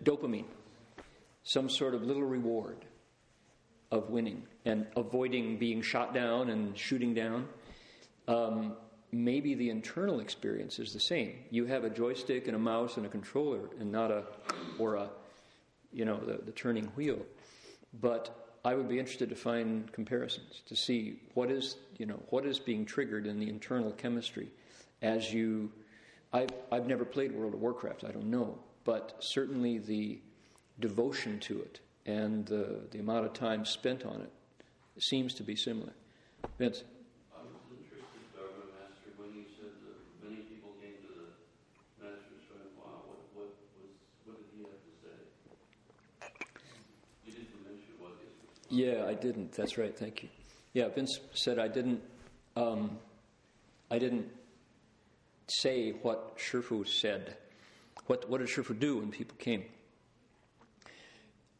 [0.03, 0.45] Dopamine.
[1.43, 2.85] Some sort of little reward
[3.91, 7.47] of winning and avoiding being shot down and shooting down.
[8.27, 8.75] Um,
[9.23, 11.35] maybe the internal experience is the same.
[11.49, 14.23] You have a joystick and a mouse and a controller and not a,
[14.77, 15.09] or a,
[15.93, 17.19] you know, the, the turning wheel.
[18.01, 22.47] But I would be interested to find comparisons to see what is you know what
[22.47, 24.49] is being triggered in the internal chemistry
[25.03, 25.71] as you.
[26.33, 28.03] I've I've never played World of Warcraft.
[28.03, 30.19] I don't know, but certainly the
[30.79, 34.31] devotion to it and the the amount of time spent on it
[34.97, 35.93] seems to be similar.
[36.57, 36.83] Vince.
[48.75, 49.53] Yeah, I didn't.
[49.53, 49.97] That's right.
[49.97, 50.29] Thank you.
[50.73, 52.01] Yeah, Vince said I didn't.
[52.57, 52.99] Um,
[53.89, 54.27] I didn't
[55.47, 57.37] say what Shifu said.
[58.07, 59.63] What what did Shifu do when people came?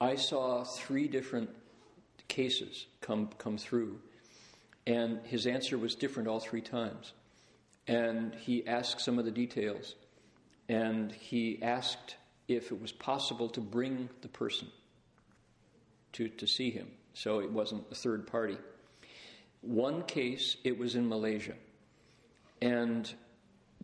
[0.02, 1.52] I saw three different
[2.28, 4.02] cases come come through,
[4.86, 7.14] and his answer was different all three times.
[7.88, 9.96] And he asked some of the details,
[10.68, 12.18] and he asked
[12.50, 14.68] if it was possible to bring the person
[16.12, 18.58] to, to see him so it wasn't a third party.
[19.62, 21.56] One case, it was in Malaysia,
[22.62, 23.12] and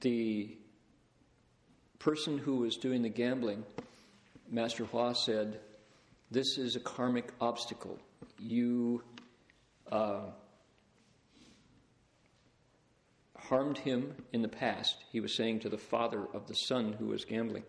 [0.02, 0.58] the
[1.98, 3.64] person who was doing the gambling,
[4.50, 5.60] Master Hua said,
[6.30, 7.98] This is a karmic obstacle.
[8.38, 9.02] You
[9.92, 10.26] uh,
[13.38, 17.08] harmed him in the past, he was saying to the father of the son who
[17.08, 17.64] was gambling,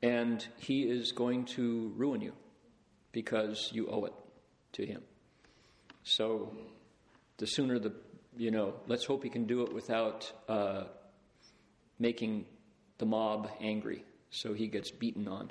[0.00, 2.34] and he is going to ruin you
[3.12, 4.12] because you owe it
[4.74, 5.02] to him.
[6.02, 6.52] So
[7.38, 7.92] the sooner the,
[8.36, 10.84] you know, let's hope he can do it without uh,
[11.98, 12.44] making
[12.98, 15.50] the mob angry so he gets beaten on.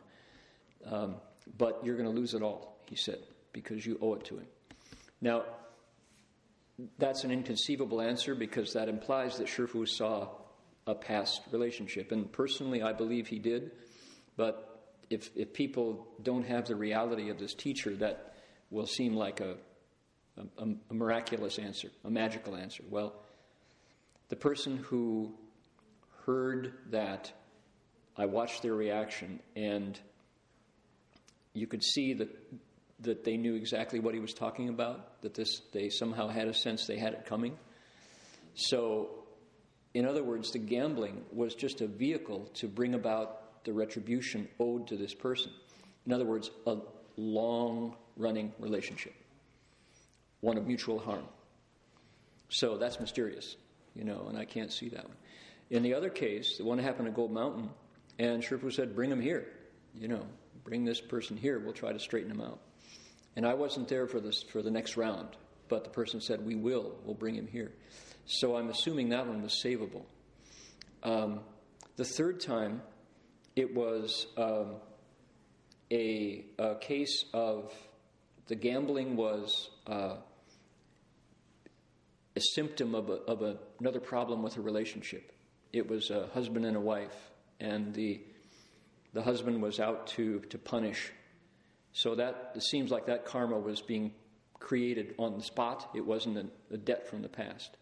[0.85, 1.15] Um,
[1.57, 3.19] but you're going to lose it all, he said,
[3.51, 4.47] because you owe it to him.
[5.21, 5.43] Now,
[6.97, 10.27] that's an inconceivable answer because that implies that Shifu saw
[10.85, 12.11] a past relationship.
[12.11, 13.71] And personally, I believe he did.
[14.35, 18.32] But if, if people don't have the reality of this teacher, that
[18.73, 19.55] will seem like a,
[20.57, 22.83] a, a miraculous answer, a magical answer.
[22.89, 23.13] Well,
[24.29, 25.35] the person who
[26.25, 27.31] heard that,
[28.17, 29.99] I watched their reaction, and
[31.53, 32.29] you could see that
[32.99, 35.21] that they knew exactly what he was talking about.
[35.21, 37.57] That this they somehow had a sense they had it coming.
[38.55, 39.09] So,
[39.93, 44.87] in other words, the gambling was just a vehicle to bring about the retribution owed
[44.87, 45.51] to this person.
[46.05, 46.77] In other words, a
[47.17, 49.13] long running relationship,
[50.41, 51.25] one of mutual harm.
[52.49, 53.55] So that's mysterious,
[53.95, 55.17] you know, and I can't see that one.
[55.69, 57.69] In the other case, the one happened at Gold Mountain,
[58.19, 59.47] and Shifu said, Bring him here,
[59.95, 60.25] you know,
[60.63, 62.59] bring this person here, we'll try to straighten him out.
[63.35, 65.29] And I wasn't there for, this, for the next round,
[65.67, 67.71] but the person said, We will, we'll bring him here.
[68.25, 70.03] So I'm assuming that one was savable.
[71.01, 71.41] Um,
[71.95, 72.81] the third time,
[73.55, 74.75] it was um,
[75.91, 77.73] a, a, case of
[78.47, 80.15] the gambling was uh,
[82.35, 85.31] a symptom of, a, of a, another problem with a relationship.
[85.71, 87.15] It was a husband and a wife,
[87.59, 88.21] and the
[89.13, 91.11] the husband was out to to punish.
[91.93, 94.11] So that it seems like that karma was being
[94.59, 95.89] created on the spot.
[95.95, 97.77] It wasn't a, a debt from the past.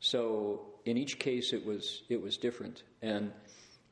[0.00, 2.82] So in each case, it was it was different.
[3.00, 3.32] And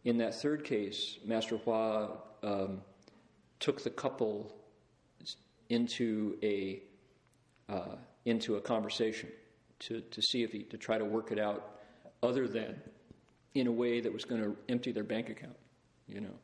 [0.05, 2.83] in that third case, Master Hua um,
[3.61, 4.55] took the couple
[5.73, 6.83] into a
[7.69, 7.97] uh,
[8.27, 9.31] into a conversation
[9.81, 11.81] to, to see if he to try to work it out,
[12.23, 12.81] other than
[13.55, 15.57] in a way that was going to empty their bank account.
[16.09, 16.35] You know,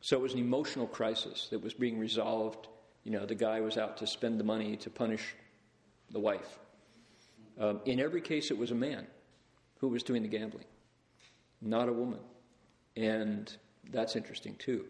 [0.00, 2.68] so it was an emotional crisis that was being resolved.
[3.04, 5.34] You know, the guy was out to spend the money to punish
[6.10, 6.58] the wife.
[7.58, 9.06] Um, in every case, it was a man
[9.78, 10.66] who was doing the gambling,
[11.60, 12.20] not a woman.
[12.96, 13.54] And
[13.90, 14.86] that's interesting too.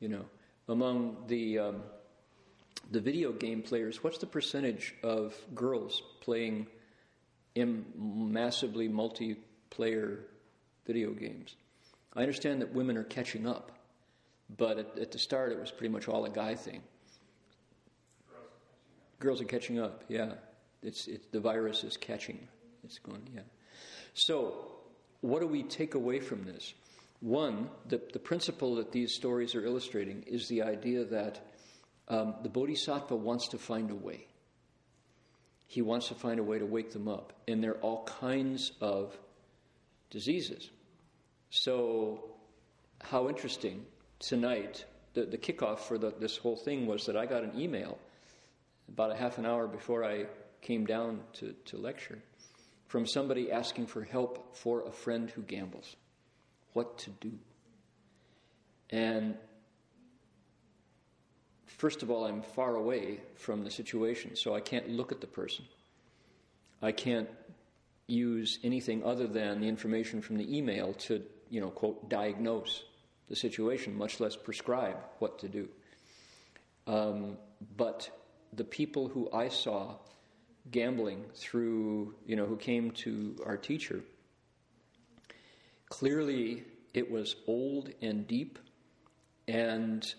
[0.00, 0.24] You know,
[0.68, 1.82] among the um,
[2.90, 6.66] the video game players, what's the percentage of girls playing
[7.54, 10.20] in massively multiplayer
[10.86, 11.56] video games?
[12.14, 13.72] I understand that women are catching up,
[14.56, 16.82] but at, at the start it was pretty much all a guy thing.
[19.18, 20.34] Girls are catching up, yeah.
[20.82, 22.46] It's, it's the virus is catching.
[22.84, 23.40] It's going, yeah.
[24.14, 24.68] So,
[25.20, 26.74] what do we take away from this?
[27.20, 31.40] One, the, the principle that these stories are illustrating is the idea that
[32.08, 34.26] um, the bodhisattva wants to find a way.
[35.66, 37.32] He wants to find a way to wake them up.
[37.48, 39.16] And there are all kinds of
[40.10, 40.70] diseases.
[41.50, 42.36] So,
[43.02, 43.84] how interesting
[44.18, 44.84] tonight,
[45.14, 47.98] the, the kickoff for the, this whole thing was that I got an email
[48.88, 50.26] about a half an hour before I
[50.62, 52.18] came down to, to lecture
[52.86, 55.96] from somebody asking for help for a friend who gambles
[56.72, 57.32] what to do.
[58.90, 59.36] And
[61.66, 65.26] first of all, I'm far away from the situation, so I can't look at the
[65.26, 65.64] person.
[66.82, 67.28] I can't
[68.06, 72.84] use anything other than the information from the email to, you know, quote, diagnose
[73.28, 75.68] the situation, much less prescribe what to do.
[76.86, 77.36] Um,
[77.76, 78.08] but
[78.52, 79.96] the people who I saw
[80.70, 84.02] gambling through, you know, who came to our teacher
[85.88, 86.64] Clearly,
[86.94, 88.58] it was old and deep
[89.46, 90.14] and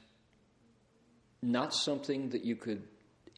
[1.46, 2.82] not something that you could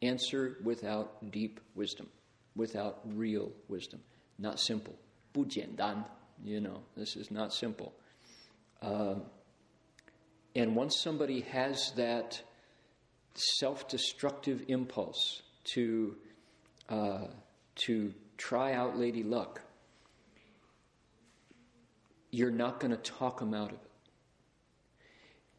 [0.02, 2.08] answer without deep wisdom,
[2.54, 4.00] without real wisdom.
[4.38, 4.94] Not simple.
[5.32, 6.04] 不简单,
[6.44, 7.92] you know, this is not simple.
[8.80, 9.16] Uh,
[10.54, 12.40] and once somebody has that
[13.34, 16.16] self destructive impulse to,
[16.88, 17.26] uh,
[17.86, 19.60] to try out Lady Luck,
[22.30, 23.90] you're not going to talk them out of it.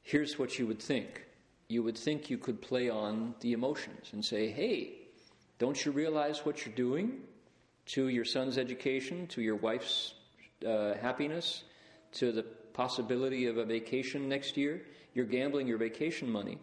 [0.01, 1.25] Here's what you would think
[1.70, 4.92] you would think you could play on the emotions and say, hey,
[5.58, 7.20] don't you realize what you're doing
[7.86, 10.14] to your son's education, to your wife's
[10.66, 11.62] uh, happiness,
[12.12, 14.82] to the possibility of a vacation next year?
[15.14, 16.58] You're gambling your vacation money.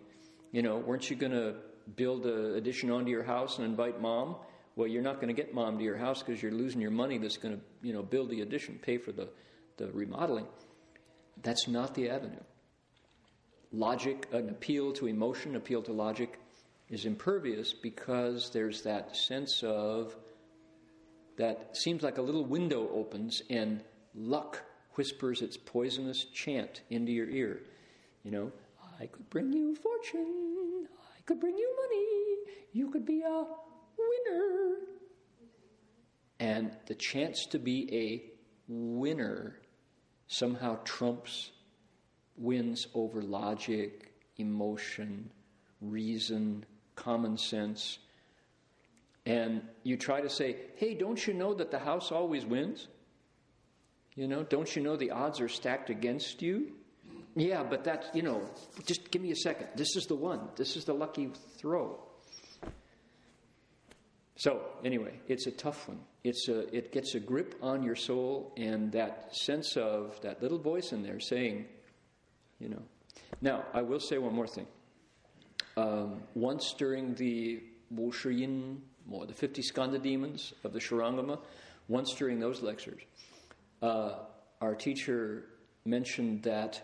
[0.52, 1.56] You know, weren't you going to
[1.96, 4.36] build an addition onto your house and invite mom?
[4.76, 7.18] Well, you're not going to get mom to your house because you're losing your money
[7.18, 9.30] that's going to, you know, build the addition, pay for the
[9.78, 10.48] the remodeling.
[11.44, 12.44] That's not the avenue.
[13.72, 16.40] Logic, an appeal to emotion, appeal to logic,
[16.90, 20.16] is impervious because there's that sense of
[21.38, 23.84] that seems like a little window opens and
[24.16, 24.64] luck
[24.96, 27.62] whispers its poisonous chant into your ear.
[28.24, 28.52] You know,
[29.00, 30.88] I could bring you fortune,
[31.18, 32.36] I could bring you money,
[32.72, 33.46] you could be a
[33.98, 34.76] winner.
[36.40, 39.60] And the chance to be a winner
[40.28, 41.52] somehow trumps,
[42.38, 45.30] wins over logic, emotion,
[45.82, 46.66] reason,
[46.96, 48.00] common sense.
[49.26, 52.88] And you try to say, hey, don't you know that the house always wins?
[54.16, 56.72] You know, don't you know the odds are stacked against you?
[57.36, 58.50] Yeah, but that's, you know,
[58.86, 59.68] just give me a second.
[59.76, 60.50] This is the one.
[60.56, 62.00] This is the lucky throw.
[64.38, 68.54] So, anyway, it's a tough one it's a, it gets a grip on your soul,
[68.58, 71.66] and that sense of that little voice in there saying,
[72.60, 72.82] you know.
[73.42, 74.68] Now, I will say one more thing.
[75.76, 81.40] Um, once during the Wu Shi Yin, or the 50 skandha demons of the Shurangama,
[81.88, 83.02] once during those lectures,
[83.82, 84.16] uh,
[84.60, 85.46] our teacher
[85.86, 86.82] mentioned that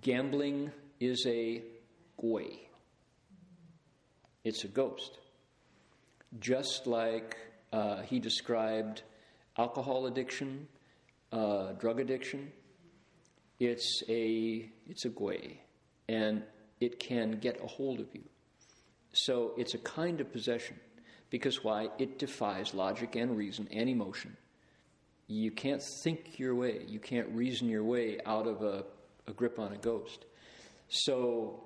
[0.00, 0.70] gambling
[1.00, 1.62] is a
[2.20, 2.68] gui.
[4.44, 5.18] It's a ghost.
[6.38, 7.36] Just like
[7.72, 9.02] uh, he described
[9.58, 10.68] alcohol addiction,
[11.32, 12.52] uh, drug addiction,
[13.58, 15.60] it's a it's a gui,
[16.08, 16.42] and
[16.80, 18.24] it can get a hold of you.
[19.12, 20.78] So it's a kind of possession,
[21.30, 21.88] because why?
[21.98, 24.36] It defies logic and reason and emotion.
[25.26, 28.84] You can't think your way, you can't reason your way out of a,
[29.26, 30.24] a grip on a ghost.
[30.88, 31.64] So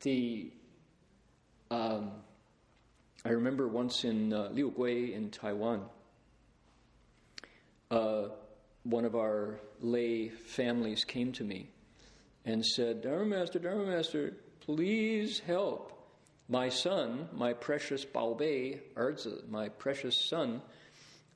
[0.00, 0.50] the
[1.70, 2.10] um,
[3.24, 5.86] I remember once in uh, Liu Gui in Taiwan,
[7.90, 8.28] uh,
[8.84, 11.70] one of our lay families came to me
[12.44, 15.90] and said, Dharma Master, Dharma Master, please help.
[16.48, 20.60] My son, my precious Baobei, Erzi, my precious son,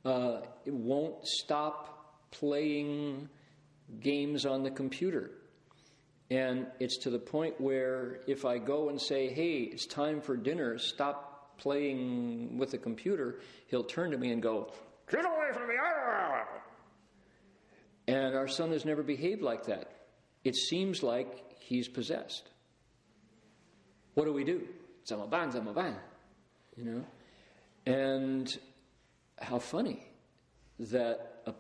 [0.05, 3.29] uh, won't stop playing
[4.01, 5.31] games on the computer.
[6.31, 10.37] And it's to the point where if I go and say, hey, it's time for
[10.37, 14.71] dinner, stop playing with the computer, he'll turn to me and go,
[15.11, 15.75] get away from me.
[18.09, 19.93] And our son has never behaved like that.
[20.43, 22.49] It seems like he's possessed.
[24.15, 24.63] What do we do?
[25.07, 25.95] Zamaban, Zamaban.
[26.77, 27.05] You know?
[27.85, 28.59] And
[29.39, 30.07] how funny
[30.81, 31.53] that a,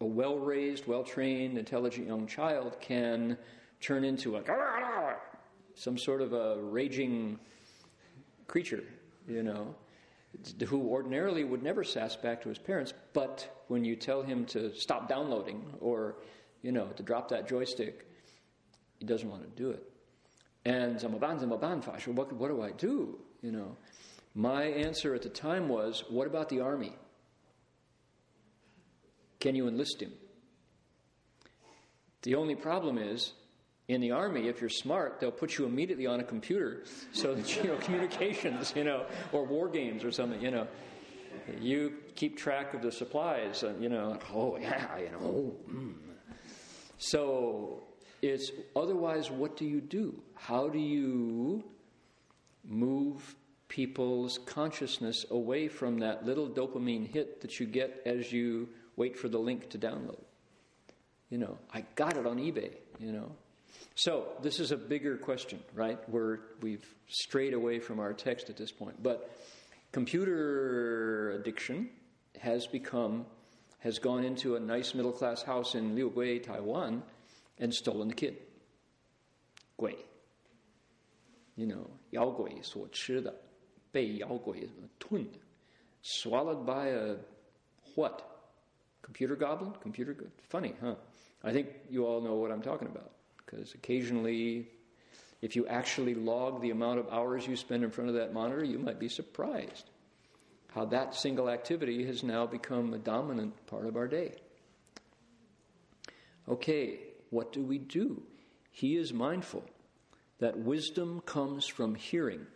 [0.00, 3.36] a well raised, well trained, intelligent young child can
[3.80, 4.42] turn into a
[5.74, 7.38] some sort of a raging
[8.46, 8.84] creature,
[9.28, 9.74] you know?
[10.66, 14.74] Who ordinarily would never sass back to his parents, but when you tell him to
[14.74, 16.16] stop downloading or,
[16.62, 18.06] you know, to drop that joystick,
[18.98, 19.82] he doesn't want to do it.
[20.64, 23.18] And zamaban zamaban what, what do I do?
[23.42, 23.76] You know,
[24.34, 26.94] my answer at the time was, what about the army?
[29.40, 30.12] Can you enlist him?
[32.22, 33.32] The only problem is
[33.90, 37.56] in the army, if you're smart, they'll put you immediately on a computer so that,
[37.56, 40.66] you know, communications, you know, or war games or something, you know.
[41.60, 45.54] You keep track of the supplies, and, you know, oh, yeah, you know.
[45.68, 45.94] Mm.
[46.98, 47.82] So
[48.22, 50.22] it's otherwise, what do you do?
[50.34, 51.64] How do you
[52.64, 53.34] move
[53.68, 59.28] people's consciousness away from that little dopamine hit that you get as you wait for
[59.28, 60.20] the link to download?
[61.30, 63.32] You know, I got it on eBay, you know.
[64.02, 65.98] So, this is a bigger question, right?
[66.08, 69.02] We're, we've strayed away from our text at this point.
[69.02, 69.30] But
[69.92, 71.90] computer addiction
[72.38, 73.26] has become,
[73.80, 77.02] has gone into a nice middle class house in Liu Gui, Taiwan,
[77.58, 78.38] and stolen the kid.
[79.78, 79.96] Gui.
[81.56, 82.88] You know, Yao Gui, so
[83.92, 84.66] Bei Yao Gui,
[84.98, 85.28] tun.
[86.00, 87.16] Swallowed by a
[87.96, 88.26] what?
[89.02, 89.74] Computer goblin?
[89.82, 90.32] Computer good?
[90.48, 90.94] Funny, huh?
[91.44, 93.12] I think you all know what I'm talking about.
[93.50, 94.68] Because occasionally,
[95.42, 98.62] if you actually log the amount of hours you spend in front of that monitor,
[98.64, 99.90] you might be surprised
[100.74, 104.34] how that single activity has now become a dominant part of our day.
[106.48, 108.22] Okay, what do we do?
[108.70, 109.64] He is mindful
[110.38, 112.46] that wisdom comes from hearing.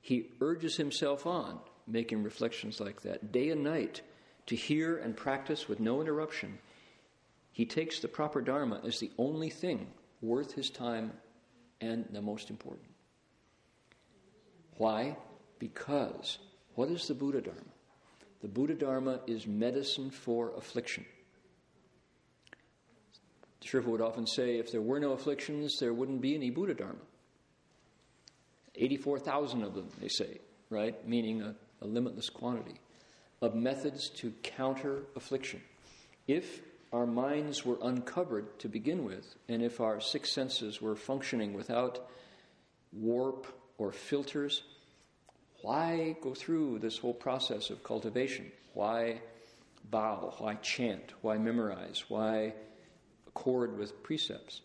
[0.00, 4.02] He urges himself on, making reflections like that, day and night,
[4.46, 6.58] to hear and practice with no interruption
[7.52, 9.88] he takes the proper Dharma as the only thing
[10.22, 11.12] worth his time
[11.80, 12.88] and the most important.
[14.76, 15.16] Why?
[15.58, 16.38] Because
[16.74, 17.60] what is the Buddha Dharma?
[18.42, 21.04] The Buddha Dharma is medicine for affliction.
[23.62, 26.98] Shifu would often say if there were no afflictions, there wouldn't be any Buddha Dharma.
[28.74, 30.38] 84,000 of them, they say,
[30.70, 31.06] right?
[31.06, 32.80] Meaning a, a limitless quantity
[33.42, 35.60] of methods to counter affliction.
[36.26, 36.62] If
[36.92, 42.08] our minds were uncovered to begin with, and if our six senses were functioning without
[42.92, 43.46] warp
[43.78, 44.62] or filters,
[45.62, 48.50] why go through this whole process of cultivation?
[48.74, 49.20] Why
[49.90, 50.34] bow?
[50.38, 51.12] Why chant?
[51.20, 52.04] Why memorize?
[52.08, 52.54] Why
[53.28, 54.62] accord with precepts?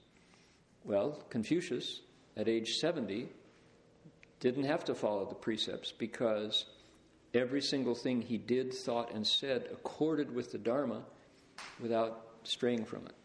[0.84, 2.02] Well, Confucius,
[2.38, 3.28] at age 70,
[4.40, 6.66] didn't have to follow the precepts because
[7.34, 11.04] every single thing he did, thought, and said accorded with the Dharma
[11.80, 13.16] without straying from it.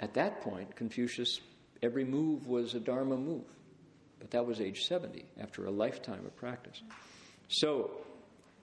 [0.00, 1.40] At that point, Confucius,
[1.82, 3.44] every move was a Dharma move.
[4.18, 6.82] But that was age 70, after a lifetime of practice.
[7.48, 7.90] So,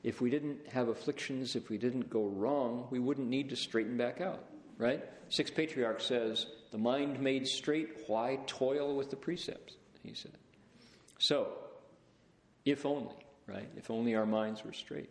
[0.03, 3.97] if we didn't have afflictions, if we didn't go wrong, we wouldn't need to straighten
[3.97, 4.43] back out,
[4.77, 5.03] right?
[5.29, 9.75] Sixth Patriarch says The mind made straight, why toil with the precepts?
[10.03, 10.31] He said.
[11.19, 11.49] So,
[12.65, 13.15] if only,
[13.45, 13.69] right?
[13.77, 15.09] If only our minds were straight.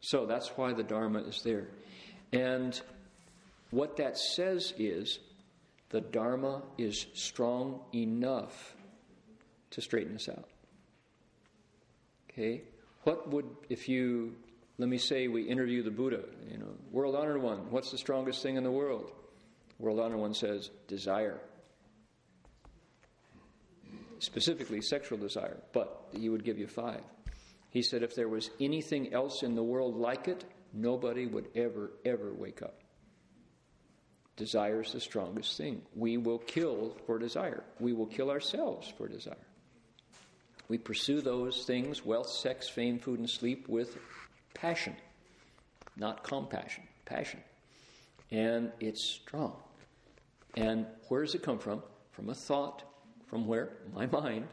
[0.00, 1.68] So that's why the Dharma is there.
[2.32, 2.78] And
[3.74, 5.18] what that says is
[5.90, 8.76] the Dharma is strong enough
[9.70, 10.48] to straighten us out.
[12.30, 12.62] Okay?
[13.02, 14.36] What would, if you,
[14.78, 18.42] let me say, we interview the Buddha, you know, world honored one, what's the strongest
[18.44, 19.10] thing in the world?
[19.80, 21.40] World honored one says, desire.
[24.20, 27.02] Specifically, sexual desire, but he would give you five.
[27.70, 31.90] He said if there was anything else in the world like it, nobody would ever,
[32.04, 32.83] ever wake up.
[34.36, 35.82] Desire is the strongest thing.
[35.94, 37.62] We will kill for desire.
[37.78, 39.36] We will kill ourselves for desire.
[40.68, 43.96] We pursue those things wealth, sex, fame, food, and sleep with
[44.54, 44.96] passion,
[45.96, 47.40] not compassion, passion.
[48.30, 49.56] And it's strong.
[50.56, 51.82] And where does it come from?
[52.12, 52.82] From a thought,
[53.26, 53.70] from where?
[53.94, 54.48] My mind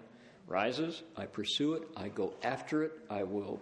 [0.47, 3.61] rises, I pursue it, I go after it, I will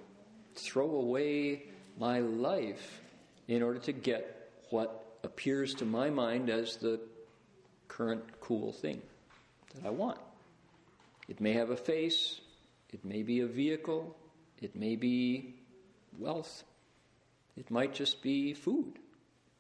[0.56, 1.64] throw away
[1.98, 3.02] my life
[3.48, 7.00] in order to get what appears to my mind as the
[7.88, 9.02] current cool thing
[9.76, 10.20] that I want.
[11.28, 12.42] It may have a face,
[12.92, 14.16] it may be a vehicle,
[14.62, 15.56] it may be
[16.18, 16.64] wealth,
[17.58, 18.94] it might just be food,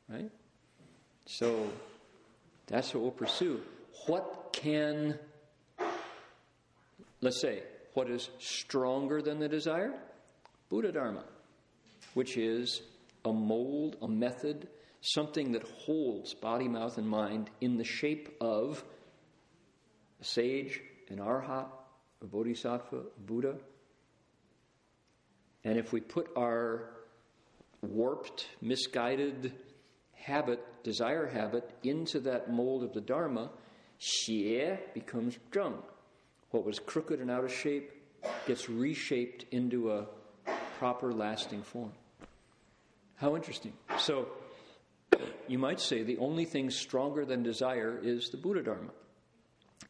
[0.08, 0.32] right?
[1.26, 1.70] So
[2.68, 3.62] that's what we'll pursue.
[4.08, 5.20] What can,
[7.22, 9.94] let's say, what is stronger than the desire?
[10.70, 11.24] Buddha Dharma,
[12.14, 12.82] which is
[13.26, 14.68] a mold, a method,
[15.02, 18.84] something that holds body, mouth, and mind in the shape of
[20.20, 21.68] a sage, an arhat,
[22.22, 23.56] a bodhisattva, a Buddha.
[25.64, 26.90] And if we put our
[27.82, 29.54] warped, misguided
[30.14, 33.50] habit, desire habit, into that mold of the Dharma,
[34.00, 35.82] xie becomes zheng.
[36.52, 37.92] What was crooked and out of shape
[38.48, 40.08] gets reshaped into a
[40.78, 41.92] proper, lasting form.
[43.16, 43.74] How interesting.
[43.98, 44.30] So,
[45.50, 48.92] you might say the only thing stronger than desire is the Buddha Dharma.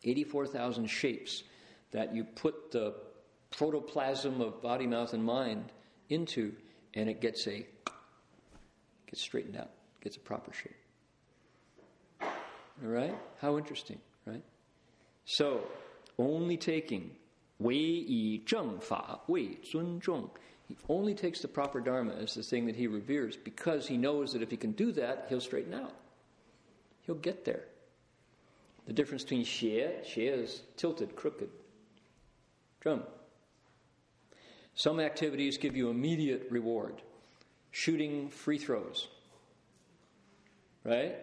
[0.04, 1.44] 84,000 shapes
[1.92, 2.96] that you put the
[3.52, 5.72] protoplasm of body, mouth, and mind
[6.10, 6.54] into,
[6.94, 7.66] and it gets a
[9.08, 10.76] gets straightened out, gets a proper shape.
[12.22, 12.30] All
[12.90, 13.16] right?
[13.42, 14.44] How interesting, right?
[15.26, 15.62] So,
[16.18, 17.12] only taking
[17.60, 20.30] wei yi zheng fa, wei zun zhong,
[20.70, 24.34] he only takes the proper Dharma as the thing that he reveres because he knows
[24.34, 25.96] that if he can do that, he'll straighten out.
[27.02, 27.66] He'll get there.
[28.86, 31.50] The difference between xie, xie is tilted, crooked.
[32.82, 33.02] Drum.
[34.76, 37.02] Some activities give you immediate reward.
[37.72, 39.08] Shooting free throws.
[40.84, 41.16] Right?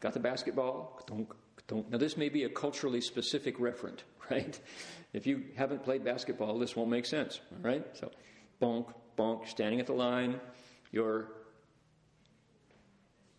[0.00, 1.02] Got the basketball?
[1.70, 3.98] Now, this may be a culturally specific referent,
[4.30, 4.58] right?
[5.12, 7.84] If you haven't played basketball, this won't make sense, all right?
[7.92, 8.10] So,
[8.60, 10.40] bonk, bonk, standing at the line.
[10.92, 11.28] You're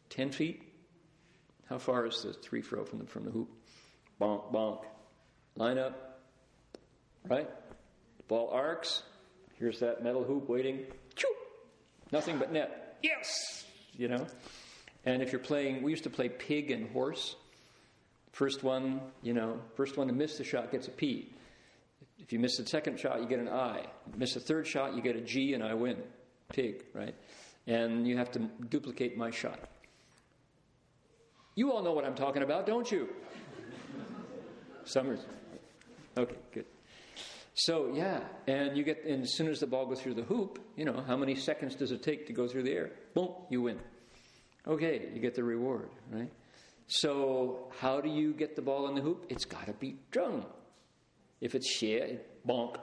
[0.09, 0.63] 10 feet.
[1.69, 3.49] How far is the three throw from the, from the hoop?
[4.19, 4.83] Bonk, bonk.
[5.55, 6.21] Line up.
[7.27, 7.49] Right?
[7.49, 9.03] The ball arcs.
[9.59, 10.85] Here's that metal hoop waiting.
[11.15, 11.27] Choo!
[12.11, 12.97] Nothing but net.
[13.01, 13.65] Yes!
[13.95, 14.27] You know?
[15.05, 17.35] And if you're playing, we used to play pig and horse.
[18.33, 21.33] First one, you know, first one to miss the shot gets a P.
[22.27, 23.85] If you miss the second shot, you get an I.
[24.17, 26.03] Miss the third shot, you get a G, and I win.
[26.51, 27.15] Pig, right?
[27.67, 29.57] And you have to duplicate my shot.
[31.55, 33.07] You all know what I'm talking about, don't you?
[34.83, 35.21] Summers.
[36.17, 36.65] Okay, good.
[37.53, 40.59] So yeah, and you get, and as soon as the ball goes through the hoop,
[40.75, 42.91] you know how many seconds does it take to go through the air?
[43.13, 43.79] Boom, you win.
[44.67, 46.31] Okay, you get the reward, right?
[46.87, 49.25] So how do you get the ball in the hoop?
[49.29, 50.45] It's got to be zheng.
[51.41, 52.77] If it's xie, bonk,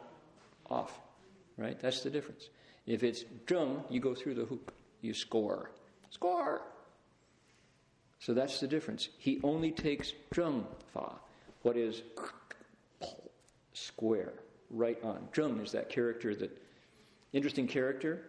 [0.70, 0.98] off.
[1.56, 1.78] Right?
[1.78, 2.48] That's the difference.
[2.86, 4.72] If it's zheng, you go through the hoop.
[5.00, 5.70] You score.
[6.10, 6.62] Score!
[8.18, 9.08] So that's the difference.
[9.18, 11.12] He only takes zheng fa,
[11.62, 12.02] what is
[13.74, 14.32] square,
[14.70, 15.28] right on.
[15.32, 16.50] Zheng is that character that,
[17.32, 18.22] interesting character.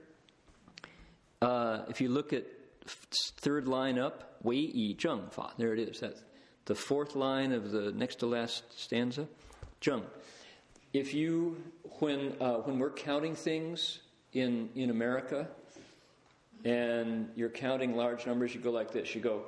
[1.41, 2.45] Uh, if you look at
[3.39, 5.99] third line up, wei yi zheng fa, there it is.
[5.99, 6.21] That's
[6.65, 9.28] the fourth line of the next to last stanza.
[9.86, 10.02] Zheng.
[10.94, 11.62] If you,
[12.00, 14.00] when, uh, when we're counting things
[14.34, 15.48] in, in America
[16.64, 19.14] and you're counting large numbers, you go like this.
[19.14, 19.44] You go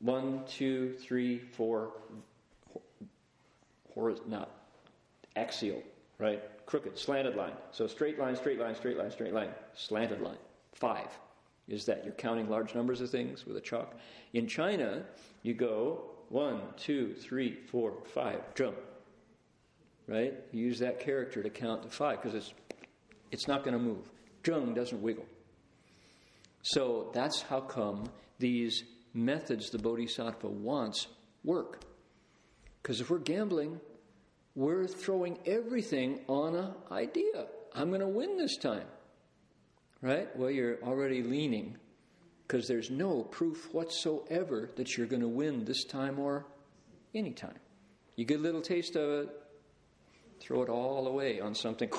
[0.00, 1.92] one, two, three, four,
[3.94, 4.50] horizontal, not
[5.36, 5.80] axial,
[6.18, 6.42] right?
[6.66, 7.52] Crooked, slanted line.
[7.70, 10.38] So straight line, straight line, straight line, straight line, slanted line.
[10.72, 11.06] Five
[11.68, 13.94] is that you're counting large numbers of things with a chalk.
[14.32, 15.04] In China,
[15.44, 18.74] you go one, two, three, four, five, zheng.
[20.08, 20.34] Right?
[20.52, 22.54] You use that character to count to five because it's,
[23.30, 24.10] it's not going to move.
[24.42, 25.26] Zheng doesn't wiggle.
[26.62, 28.04] So that's how come
[28.38, 31.08] these methods the Bodhisattva wants
[31.44, 31.82] work.
[32.82, 33.80] Because if we're gambling,
[34.54, 37.46] we're throwing everything on an idea.
[37.74, 38.86] I'm going to win this time.
[40.00, 40.34] Right?
[40.36, 41.76] Well, you're already leaning
[42.46, 46.46] because there's no proof whatsoever that you're going to win this time or
[47.14, 47.58] any time.
[48.16, 49.28] You get a little taste of it,
[50.40, 51.90] throw it all away on something,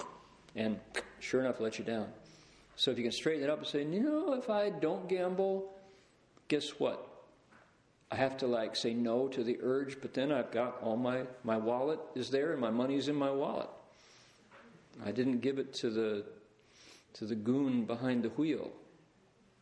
[0.56, 0.80] and
[1.20, 2.08] sure enough, let you down.
[2.76, 5.70] So if you can straighten it up and say, you know, if I don't gamble,
[6.48, 7.06] guess what?
[8.12, 11.24] I have to like say no to the urge, but then I've got all my
[11.44, 13.70] my wallet is there and my money's in my wallet.
[15.06, 16.26] I didn't give it to the
[17.14, 18.72] to the goon behind the wheel,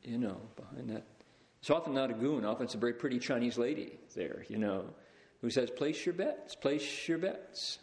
[0.03, 1.03] you know, behind that.
[1.59, 2.45] It's often not a goon.
[2.45, 4.86] Often it's a very pretty Chinese lady there, you know,
[5.41, 6.55] who says, "Place your bets.
[6.55, 7.80] Place your bets."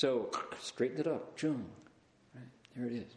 [0.00, 0.30] So
[0.60, 1.64] straighten it up, zheng.
[2.34, 2.44] Right
[2.76, 3.16] there it is.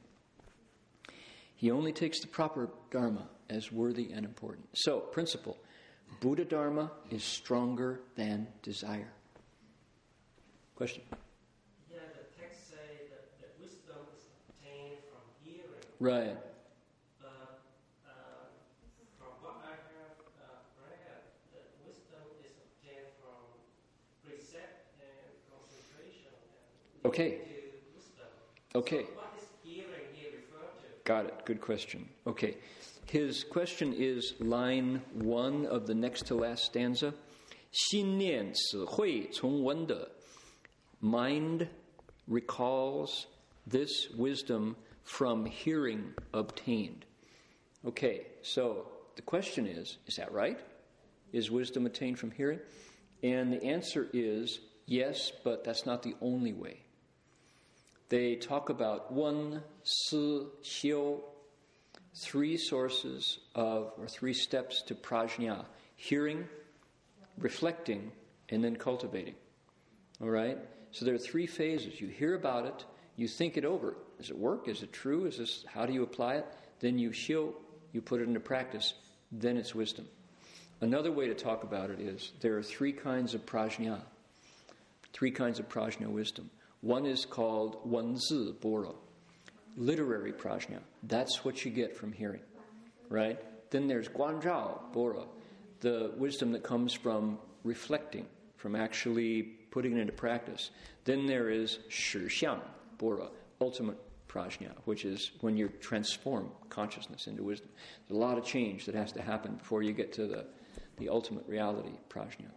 [1.55, 4.67] He only takes the proper dharma as worthy and important.
[4.73, 5.57] So, principle
[6.21, 9.11] Buddha Dharma is stronger than desire.
[10.75, 11.01] Question?
[11.91, 15.83] Yeah, the text say that, that wisdom is obtained from hearing.
[15.99, 16.37] Right.
[17.19, 17.59] But
[18.07, 18.47] uh,
[19.19, 23.43] from what I have uh, read, that wisdom is obtained from
[24.23, 26.31] precept and concentration.
[26.98, 27.30] And Okay.
[27.30, 27.36] To
[27.96, 28.26] wisdom.
[28.74, 29.04] Okay.
[29.04, 31.04] So what is hearing here referred to?
[31.04, 31.44] Got it.
[31.44, 32.08] Good question.
[32.26, 32.56] Okay.
[33.06, 37.14] His question is line one of the next to last stanza.
[37.70, 40.08] 心念此会从闻的
[41.02, 41.66] Mind
[42.28, 43.26] recalls
[43.66, 47.04] this wisdom from hearing obtained.
[47.86, 50.58] Okay, so the question is is that right?
[51.32, 52.60] Is wisdom attained from hearing?
[53.22, 56.80] And the answer is yes, but that's not the only way.
[58.09, 61.21] They talk about wen, si, xiu,
[62.15, 66.47] three sources of, or three steps to prajna hearing,
[67.37, 68.11] reflecting,
[68.49, 69.35] and then cultivating.
[70.21, 70.57] All right?
[70.91, 72.01] So there are three phases.
[72.01, 72.85] You hear about it,
[73.15, 73.95] you think it over.
[74.17, 74.67] Does it work?
[74.67, 75.25] Is it true?
[75.25, 76.45] Is this how do you apply it?
[76.79, 77.53] Then you show,
[77.93, 78.95] you put it into practice,
[79.31, 80.07] then it's wisdom.
[80.81, 83.99] Another way to talk about it is there are three kinds of prajna.
[85.13, 86.49] Three kinds of prajna wisdom.
[86.81, 88.95] One is called Wenzi Boro,
[89.75, 90.79] literary prajna.
[91.03, 92.41] That's what you get from hearing,
[93.09, 93.39] right?
[93.69, 95.27] Then there's Guanzhao Boro,
[95.81, 98.25] the wisdom that comes from reflecting,
[98.55, 100.71] from actually putting it into practice.
[101.03, 102.61] Then there is Shixiang
[102.97, 103.97] Boro, ultimate
[104.29, 107.69] prajna, which is when you transform consciousness into wisdom.
[108.07, 110.45] There's a lot of change that has to happen before you get to the,
[110.97, 112.49] the ultimate reality, prajna.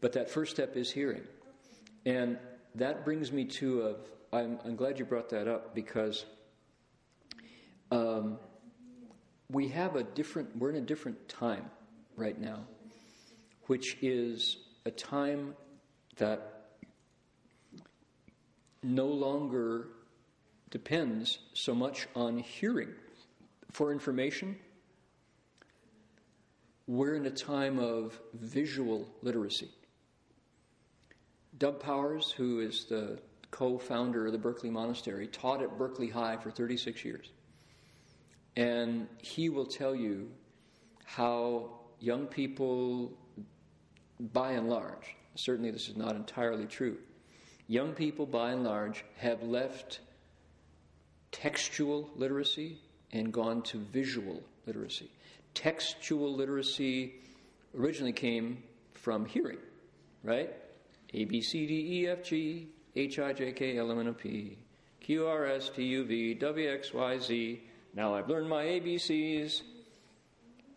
[0.00, 1.22] But that first step is hearing.
[2.04, 2.38] And
[2.74, 4.36] that brings me to a.
[4.36, 6.24] I'm, I'm glad you brought that up because
[7.90, 8.38] um,
[9.50, 10.56] we have a different.
[10.56, 11.70] We're in a different time
[12.16, 12.60] right now,
[13.66, 14.56] which is
[14.86, 15.54] a time
[16.16, 16.62] that
[18.82, 19.88] no longer
[20.70, 22.88] depends so much on hearing
[23.70, 24.56] for information.
[26.86, 29.70] We're in a time of visual literacy.
[31.62, 33.20] Doug Powers, who is the
[33.52, 37.30] co founder of the Berkeley Monastery, taught at Berkeley High for 36 years.
[38.56, 40.28] And he will tell you
[41.04, 43.12] how young people,
[44.18, 46.96] by and large, certainly this is not entirely true,
[47.68, 50.00] young people, by and large, have left
[51.30, 52.80] textual literacy
[53.12, 55.12] and gone to visual literacy.
[55.54, 57.14] Textual literacy
[57.78, 59.58] originally came from hearing,
[60.24, 60.52] right?
[61.14, 64.12] A, B, C, D, E, F, G, H, I, J, K, L, M, N, O,
[64.12, 64.58] P,
[65.00, 67.62] Q, R, S, T, U, V, W, X, Y, Z.
[67.94, 69.62] Now I've learned my ABCs.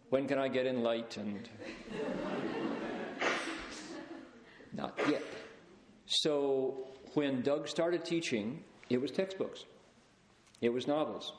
[0.10, 1.50] When can I get enlightened?
[4.74, 5.24] Not yet.
[6.06, 9.66] So when Doug started teaching, it was textbooks,
[10.62, 11.34] it was novels.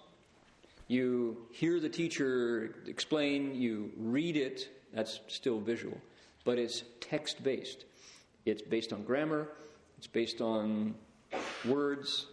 [0.89, 5.99] You hear the teacher explain, you read it, that's still visual,
[6.45, 7.85] but it's text based.
[8.47, 9.49] It's based on grammar,
[9.99, 10.95] it's based on
[11.65, 12.27] words,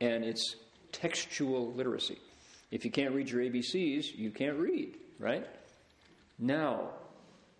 [0.00, 0.56] and it's
[0.92, 2.18] textual literacy.
[2.70, 5.46] If you can't read your ABCs, you can't read, right?
[6.38, 6.90] Now,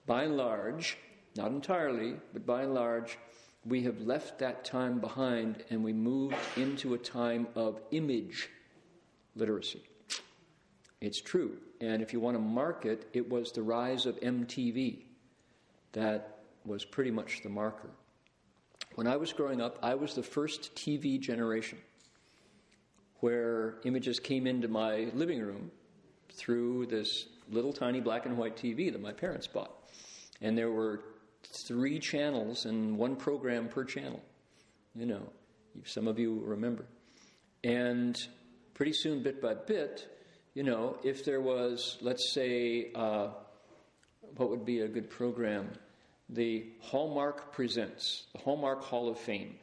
[0.06, 0.98] by and large,
[1.36, 3.18] not entirely, but by and large,
[3.64, 8.50] we have left that time behind and we moved into a time of image
[9.34, 9.82] literacy.
[11.00, 11.56] It's true.
[11.80, 15.04] And if you want to mark it, it was the rise of MTV.
[15.92, 16.33] That
[16.64, 17.90] was pretty much the marker.
[18.94, 21.78] When I was growing up, I was the first TV generation
[23.20, 25.70] where images came into my living room
[26.32, 29.72] through this little tiny black and white TV that my parents bought.
[30.40, 31.00] And there were
[31.42, 34.20] three channels and one program per channel.
[34.94, 35.32] You know,
[35.84, 36.84] some of you remember.
[37.62, 38.16] And
[38.74, 40.06] pretty soon, bit by bit,
[40.54, 43.28] you know, if there was, let's say, uh,
[44.36, 45.70] what would be a good program?
[46.30, 49.56] The Hallmark Presents, the Hallmark Hall of Fame.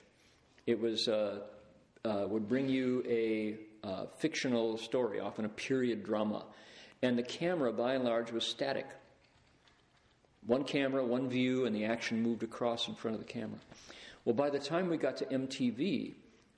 [0.67, 1.39] It was uh,
[2.05, 6.45] uh, would bring you a uh, fictional story, often a period drama,
[7.01, 8.85] and the camera, by and large, was static.
[10.45, 13.59] One camera, one view, and the action moved across in front of the camera.
[14.25, 16.13] Well, by the time we got to MTV,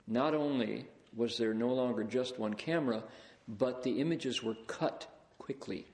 [0.07, 0.85] not only
[1.15, 3.03] was there no longer just one camera,
[3.47, 5.85] but the images were cut quickly.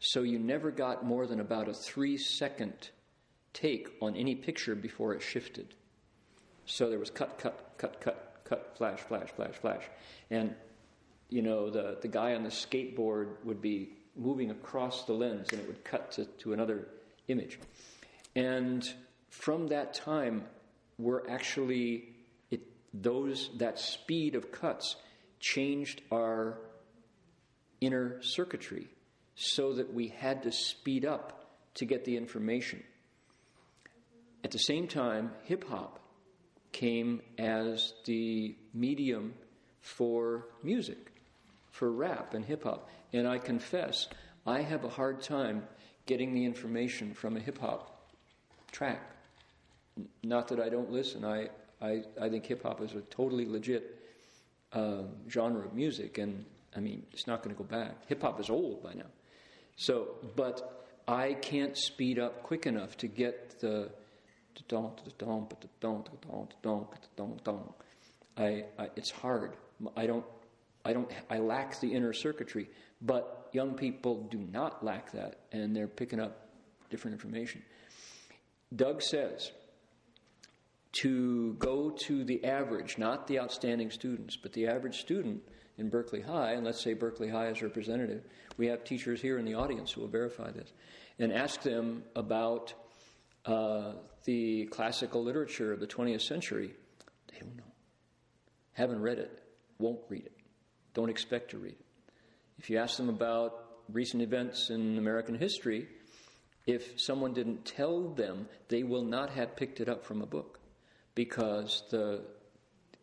[0.00, 2.90] So you never got more than about a three second
[3.52, 5.74] take on any picture before it shifted.
[6.66, 9.82] So there was cut, cut, cut, cut, cut, flash, flash, flash, flash.
[10.30, 10.54] And,
[11.28, 15.60] you know, the, the guy on the skateboard would be moving across the lens and
[15.60, 16.88] it would cut to, to another
[17.28, 17.58] image.
[18.34, 18.86] And
[19.30, 20.44] from that time,
[20.98, 22.08] we're actually,
[22.50, 22.60] it,
[22.92, 24.96] those, that speed of cuts
[25.40, 26.58] changed our
[27.80, 28.88] inner circuitry
[29.36, 32.82] so that we had to speed up to get the information.
[34.44, 35.98] At the same time, hip hop
[36.72, 39.34] came as the medium
[39.80, 41.12] for music,
[41.70, 42.88] for rap and hip hop.
[43.12, 44.06] And I confess,
[44.46, 45.64] I have a hard time
[46.06, 48.10] getting the information from a hip hop
[48.70, 49.02] track.
[50.22, 51.48] Not that I don't listen, I,
[51.82, 53.96] I, I think hip hop is a totally legit
[54.72, 56.44] uh, genre of music, and
[56.76, 58.06] I mean, it's not going to go back.
[58.08, 59.06] Hip hop is old by now.
[59.76, 63.90] So, but I can't speed up quick enough to get the
[68.36, 68.64] I,
[68.96, 69.56] it's hard.
[69.96, 70.24] I don't,
[70.84, 72.68] I don't, I lack the inner circuitry.
[73.00, 76.48] But young people do not lack that, and they're picking up
[76.90, 77.62] different information.
[78.74, 79.52] Doug says
[80.92, 85.42] to go to the average, not the outstanding students, but the average student
[85.76, 88.24] in Berkeley High, and let's say Berkeley High is representative.
[88.56, 90.72] We have teachers here in the audience who will verify this,
[91.18, 92.74] and ask them about
[93.46, 93.92] uh,
[94.27, 96.71] the classical literature of the 20th century,
[97.31, 97.63] they don't know.
[98.73, 99.43] Haven't read it,
[99.79, 100.37] won't read it,
[100.93, 101.85] don't expect to read it.
[102.57, 105.87] If you ask them about recent events in American history,
[106.65, 110.59] if someone didn't tell them, they will not have picked it up from a book
[111.15, 112.21] because the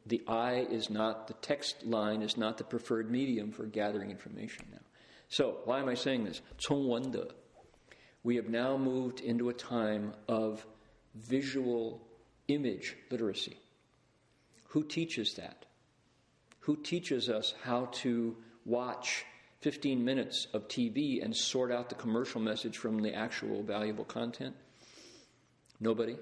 [0.07, 4.67] the eye is not the text line is not the preferred medium for gathering information
[4.73, 4.79] now.
[5.29, 6.41] So, why am I saying this?
[6.59, 7.35] 从文的
[8.23, 10.67] we have now moved into a time of
[11.16, 12.02] visual
[12.48, 13.58] image literacy.
[14.70, 15.66] Who teaches that?
[16.62, 18.36] Who teaches us how to
[18.66, 19.26] watch
[19.62, 24.56] 15 minutes of TV and sort out the commercial message from the actual valuable content?
[25.80, 26.18] Nobody.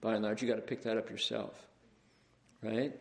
[0.00, 1.52] By and large, you got to pick that up yourself.
[2.62, 2.96] Right?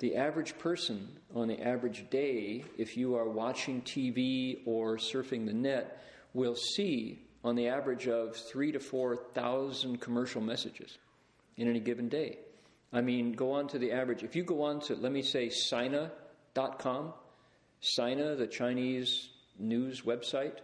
[0.00, 5.52] The average person on the average day, if you are watching TV or surfing the
[5.52, 6.02] net,
[6.34, 10.98] will see on the average of three to four thousand commercial messages
[11.56, 12.38] in any given day.
[12.92, 14.22] I mean, go on to the average.
[14.22, 17.12] If you go on to, let me say, Sina.com,
[17.80, 19.28] Sina, the Chinese
[19.58, 20.58] news website,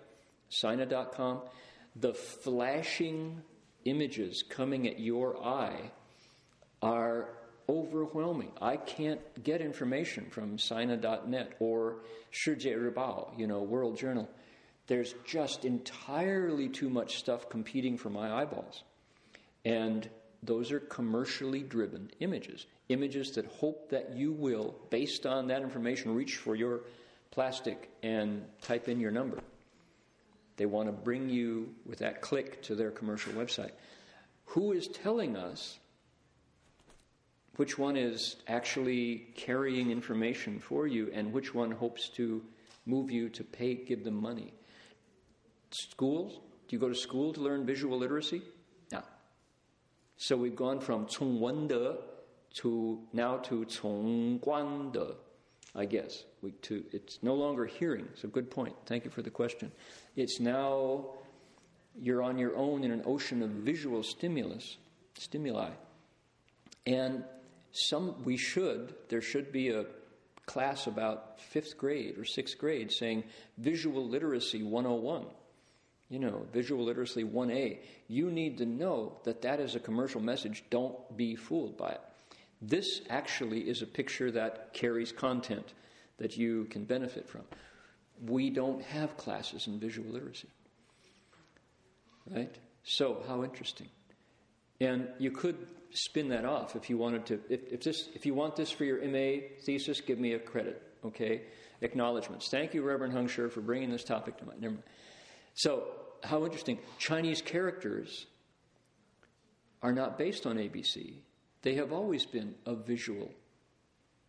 [0.48, 1.42] Sina.com,
[1.96, 3.42] the flashing
[3.84, 5.90] images coming at your eye
[6.82, 7.28] are
[7.68, 8.52] overwhelming.
[8.60, 11.96] I can't get information from Sina.net or
[12.32, 14.28] Shijie Ribao, you know, World Journal
[14.86, 18.82] there's just entirely too much stuff competing for my eyeballs.
[19.64, 20.08] And
[20.42, 22.66] those are commercially driven images.
[22.88, 26.80] Images that hope that you will, based on that information, reach for your
[27.30, 29.38] plastic and type in your number.
[30.56, 33.72] They want to bring you with that click to their commercial website.
[34.46, 35.78] Who is telling us
[37.56, 42.42] which one is actually carrying information for you and which one hopes to
[42.86, 44.52] move you to pay, give them money?
[45.71, 46.39] Schools?
[46.67, 48.41] Do you go to school to learn visual literacy?
[48.91, 49.01] No.
[50.17, 51.97] So we've gone from 从文的
[52.61, 55.15] to now to 从观的,
[55.73, 56.23] I guess.
[56.41, 58.07] We, to, it's no longer hearing.
[58.13, 58.73] It's a good point.
[58.85, 59.71] Thank you for the question.
[60.15, 61.05] It's now
[61.99, 64.77] you're on your own in an ocean of visual stimulus,
[65.17, 65.71] stimuli.
[66.87, 67.23] And
[67.71, 69.85] some we should, there should be a
[70.45, 73.23] class about fifth grade or sixth grade saying
[73.57, 75.25] visual literacy 101
[76.10, 80.64] you know, visual literacy 1A, you need to know that that is a commercial message.
[80.68, 82.00] Don't be fooled by it.
[82.60, 85.72] This actually is a picture that carries content
[86.18, 87.42] that you can benefit from.
[88.26, 90.48] We don't have classes in visual literacy.
[92.28, 92.54] Right?
[92.82, 93.88] So, how interesting.
[94.80, 95.56] And you could
[95.92, 97.40] spin that off if you wanted to.
[97.48, 100.82] If, if, this, if you want this for your MA thesis, give me a credit,
[101.04, 101.42] okay?
[101.80, 102.48] Acknowledgments.
[102.48, 104.60] Thank you, Reverend Hung Sher, for bringing this topic to mind.
[104.60, 104.84] Never mind.
[105.54, 105.84] So,
[106.22, 106.78] how interesting.
[106.98, 108.26] Chinese characters
[109.82, 111.14] are not based on ABC,
[111.62, 113.30] they have always been a visual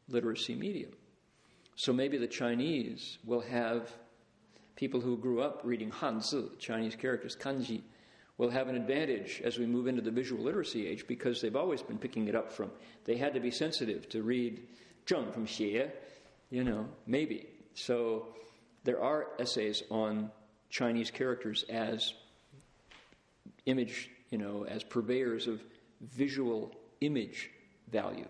[0.08, 0.92] literacy medium.
[1.76, 3.92] So maybe the Chinese will have
[4.76, 7.82] people who grew up reading Hanzi, Chinese characters, kanji,
[8.38, 11.82] will have an advantage as we move into the visual literacy age because they've always
[11.82, 12.72] been picking it up from.
[13.06, 14.68] They had to be sensitive to read
[15.06, 15.92] Zheng from Xie,
[16.50, 17.48] you know, maybe.
[17.74, 18.36] So
[18.84, 20.32] there are essays on
[20.72, 22.14] Chinese characters as
[23.66, 25.62] image, you know, as purveyors of
[26.02, 27.52] visual image
[27.92, 28.28] value,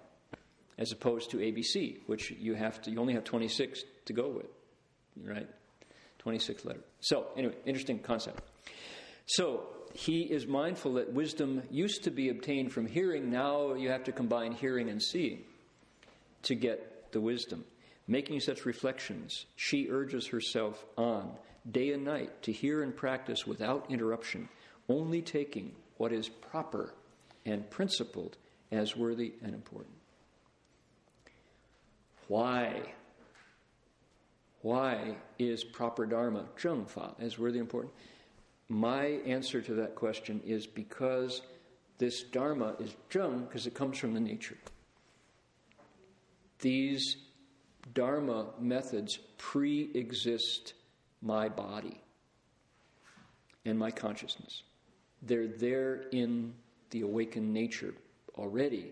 [0.78, 4.48] as opposed to ABC, which you have to, you only have 26 to go with,
[5.24, 5.48] right?
[6.20, 6.82] 26 letter.
[7.00, 8.44] So, anyway, interesting concept.
[9.26, 14.06] So, he is mindful that wisdom used to be obtained from hearing, now you have
[14.06, 15.44] to combine hearing and seeing
[16.44, 17.66] to get the wisdom.
[18.08, 21.32] Making such reflections, she urges herself on
[21.70, 24.49] day and night to hear and practice without interruption,
[24.89, 26.93] only taking what is proper
[27.45, 28.38] and principled
[28.72, 29.93] as worthy and important.
[32.28, 32.93] Why?
[34.62, 37.93] Why is proper Dharma, Zhengfa, as worthy and important?
[38.70, 41.41] My answer to that question is because
[41.97, 44.57] this Dharma is Zheng because it comes from the nature.
[46.59, 47.18] These
[47.93, 50.74] Dharma methods pre exist
[51.22, 52.01] my body
[53.65, 54.63] and my consciousness.
[55.22, 56.53] They're there in
[56.89, 57.93] the awakened nature
[58.36, 58.91] already.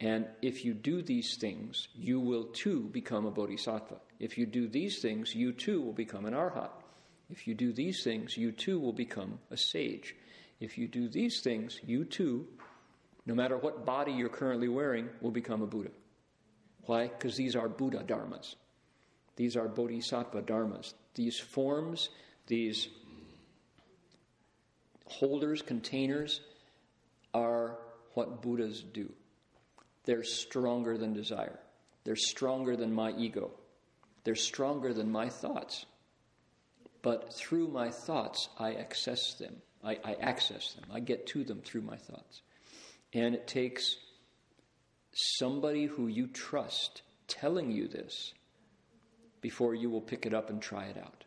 [0.00, 3.96] And if you do these things, you will too become a bodhisattva.
[4.20, 6.70] If you do these things, you too will become an arhat.
[7.30, 10.14] If you do these things, you too will become a sage.
[10.60, 12.46] If you do these things, you too,
[13.26, 15.90] no matter what body you're currently wearing, will become a Buddha.
[16.82, 17.08] Why?
[17.08, 18.54] Because these are Buddha dharmas.
[19.36, 20.94] These are bodhisattva dharmas.
[21.14, 22.10] These forms,
[22.46, 22.88] these
[25.06, 26.40] holders, containers,
[27.32, 27.78] are
[28.14, 29.12] what Buddhas do.
[30.04, 31.58] They're stronger than desire.
[32.04, 33.50] They're stronger than my ego.
[34.24, 35.86] They're stronger than my thoughts.
[37.02, 39.56] But through my thoughts, I access them.
[39.82, 40.84] I, I access them.
[40.92, 42.42] I get to them through my thoughts.
[43.12, 43.96] And it takes
[45.12, 48.32] somebody who you trust telling you this
[49.44, 51.22] before you will pick it up and try it out,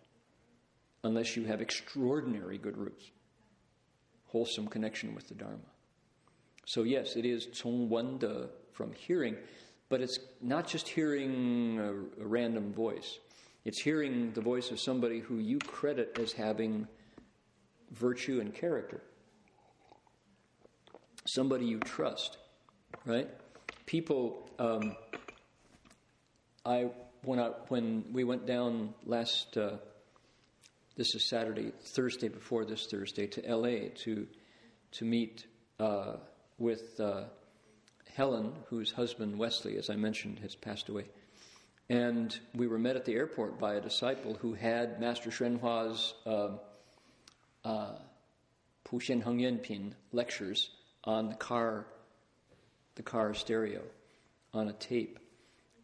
[1.03, 3.11] unless you have extraordinary good roots,
[4.25, 5.69] wholesome connection with the Dharma.
[6.65, 8.17] So, yes, it is Cong Wen
[8.73, 9.35] from hearing,
[9.87, 13.19] but it's not just hearing a, a random voice.
[13.65, 16.87] It's hearing the voice of somebody who you credit as having
[17.91, 19.03] virtue and character.
[21.25, 22.39] Somebody you trust,
[23.05, 23.29] right?
[23.85, 24.95] People, um,
[26.65, 26.89] I
[27.27, 29.77] when, I, when we went down last, uh,
[30.95, 34.25] this is Saturday, Thursday before this Thursday, to LA to,
[34.93, 35.45] to meet
[35.77, 36.13] uh,
[36.57, 37.25] with uh,
[38.15, 41.03] Helen, whose husband Wesley, as I mentioned, has passed away.
[41.89, 46.51] And we were met at the airport by a disciple who had Master Hsuanhua's uh,
[47.65, 47.95] uh,
[48.85, 50.69] Pu Xian Heng Yen Pin lectures
[51.03, 51.87] on the car,
[52.95, 53.81] the car stereo,
[54.53, 55.19] on a tape.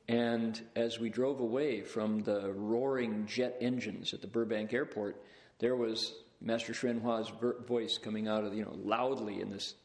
[0.08, 5.22] And as we drove away from the roaring jet engines at the Burbank airport,
[5.60, 7.32] there was Master Hsuanhua's
[7.66, 9.76] voice coming out of, you know, loudly in this,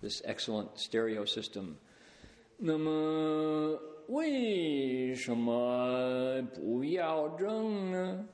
[0.00, 1.78] this excellent stereo system.
[2.58, 8.28] 那么为什么不要正呢？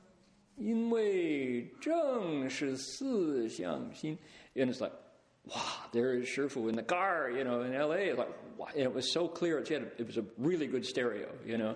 [0.57, 4.17] 因为正是四象心。
[4.55, 4.93] And it's like,
[5.45, 8.13] wow, there is Shifu in the car, you know, in LA.
[8.15, 8.33] Like,
[8.73, 9.59] and it was so clear.
[9.59, 11.75] It, had, it was a really good stereo, you know.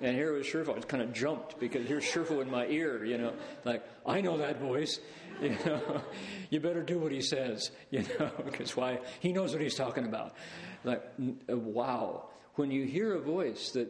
[0.00, 0.76] And here was Shifu.
[0.76, 3.32] I kind of jumped because here's Shifu in my ear, you know.
[3.64, 4.98] Like, I know that voice,
[5.42, 6.02] you know.
[6.50, 9.00] you better do what he says, you know, because why?
[9.20, 10.34] He knows what he's talking about.
[10.82, 11.02] Like,
[11.50, 12.28] uh, wow.
[12.54, 13.88] When you hear a voice that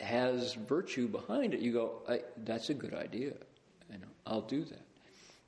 [0.00, 2.02] has virtue behind it, you go,
[2.44, 3.32] that's a good idea.
[3.90, 4.82] You know, I'll do that.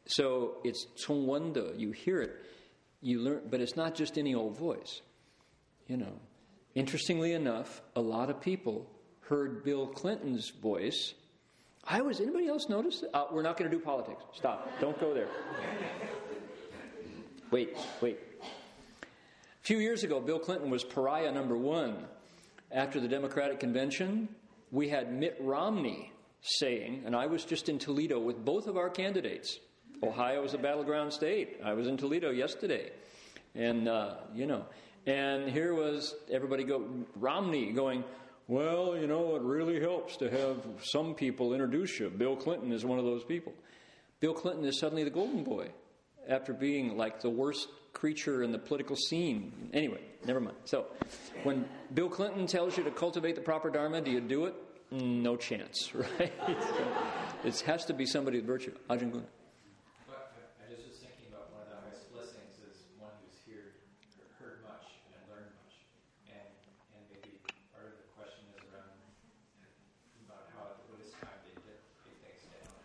[0.06, 1.72] So it's Wanda.
[1.76, 2.36] You hear it
[3.00, 5.02] you learn, but it's not just any old voice,
[5.88, 6.12] you know.
[6.74, 8.88] Interestingly enough, a lot of people
[9.22, 11.14] heard Bill Clinton's voice.
[11.82, 13.02] I was, anybody else notice?
[13.12, 14.22] Uh, we're not going to do politics.
[14.34, 14.70] Stop.
[14.80, 15.28] Don't go there.
[17.50, 18.18] Wait, wait.
[19.02, 19.06] A
[19.62, 22.04] few years ago, Bill Clinton was pariah number one.
[22.70, 24.28] After the Democratic convention,
[24.70, 26.12] we had Mitt Romney
[26.42, 29.58] saying, and I was just in Toledo with both of our candidates.
[30.02, 31.58] Ohio is a battleground state.
[31.64, 32.92] I was in Toledo yesterday.
[33.54, 34.66] And, uh, you know,
[35.06, 38.04] and here was everybody go, Romney going,
[38.46, 42.10] well, you know, it really helps to have some people introduce you.
[42.10, 43.52] Bill Clinton is one of those people.
[44.20, 45.68] Bill Clinton is suddenly the golden boy
[46.28, 49.70] after being like the worst creature in the political scene.
[49.72, 50.56] Anyway, never mind.
[50.64, 50.86] So,
[51.42, 54.54] when Bill Clinton tells you to cultivate the proper Dharma, do you do it?
[54.90, 56.32] No chance, right?
[57.44, 58.72] it has to be somebody with virtue.
[58.88, 59.26] Ajahn Guna.
[60.06, 63.36] But I I was just thinking about one of the highest blessings is one who's
[63.44, 63.76] here,
[64.40, 65.76] heard much and learned much.
[66.32, 66.48] And,
[66.96, 67.36] and maybe
[67.74, 68.96] part of the question is around
[70.24, 72.80] about how at the Buddhist time they did write things down.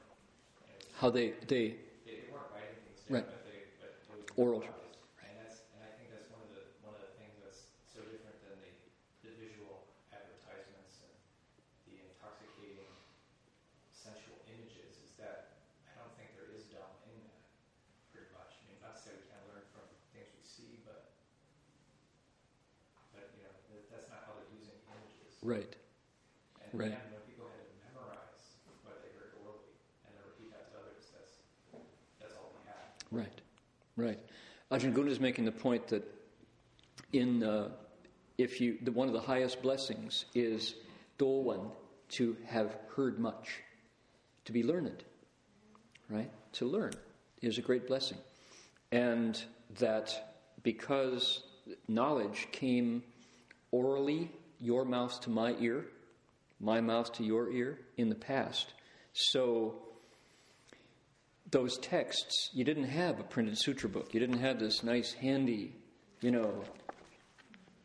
[0.67, 1.75] And it was, How they, they
[2.07, 3.27] they, they weren't writing things down, Right.
[3.27, 3.91] but they, but
[4.39, 4.63] Oral.
[4.63, 5.03] memorized.
[5.19, 7.99] And that's, and I think that's one of the, one of the things that's so
[8.07, 8.71] different than the,
[9.27, 9.83] the visual
[10.15, 11.11] advertisements and
[11.91, 12.87] the intoxicating
[13.91, 15.59] sensual images is that
[15.91, 17.43] I don't think there is Dhamma in that
[18.15, 18.55] pretty much.
[18.63, 19.83] I mean, not to say we can't learn from
[20.15, 21.11] things we see, but,
[23.11, 25.35] but, you know, that- that's not how they're using images.
[25.43, 25.75] right.
[26.63, 26.95] And right.
[26.95, 28.55] again, when people had to memorize
[28.87, 29.75] what they heard orally
[30.07, 31.37] and then repeat that to others, that's,
[32.17, 32.89] that's all we have.
[33.13, 33.37] Right,
[33.95, 34.19] right.
[34.71, 36.03] Ajahn Guna is making the point that
[37.11, 37.69] in uh,
[38.37, 40.75] if you the, one of the highest blessings is
[41.17, 41.59] duo wen
[42.09, 43.59] to have heard much,
[44.45, 45.03] to be learned,
[46.09, 46.31] right?
[46.53, 46.93] To learn
[47.41, 48.17] is a great blessing,
[48.91, 49.41] and
[49.79, 51.43] that because
[51.87, 53.03] knowledge came
[53.71, 55.85] orally, your mouth to my ear,
[56.59, 58.73] my mouth to your ear in the past,
[59.13, 59.75] so
[61.53, 64.13] those texts, you didn't have a printed sutra book.
[64.13, 65.73] You didn't have this nice, handy,
[66.19, 66.63] you know,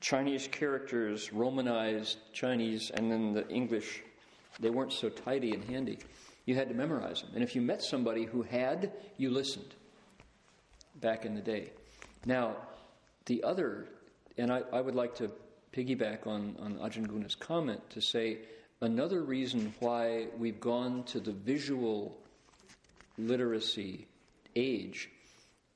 [0.01, 4.03] Chinese characters, Romanized Chinese, and then the English.
[4.59, 5.99] They weren't so tidy and handy.
[6.47, 7.31] You had to memorize them.
[7.35, 9.75] And if you met somebody who had, you listened
[10.97, 11.71] back in the day.
[12.25, 12.57] Now,
[13.27, 13.87] the other,
[14.39, 15.31] and I, I would like to
[15.73, 18.39] piggyback on, on Ajahn Guna's comment to say
[18.81, 22.19] another reason why we've gone to the visual
[23.19, 24.07] literacy
[24.57, 25.11] age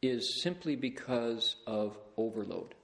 [0.01, 2.75] is simply because of overload.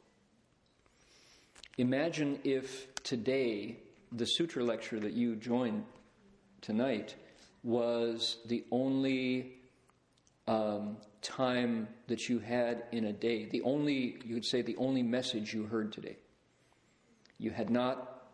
[1.78, 3.78] Imagine if today
[4.12, 5.84] the sutra lecture that you joined
[6.60, 7.14] tonight
[7.62, 9.54] was the only
[10.46, 15.02] um, time that you had in a day, the only, you could say, the only
[15.02, 16.16] message you heard today.
[17.38, 18.24] You had not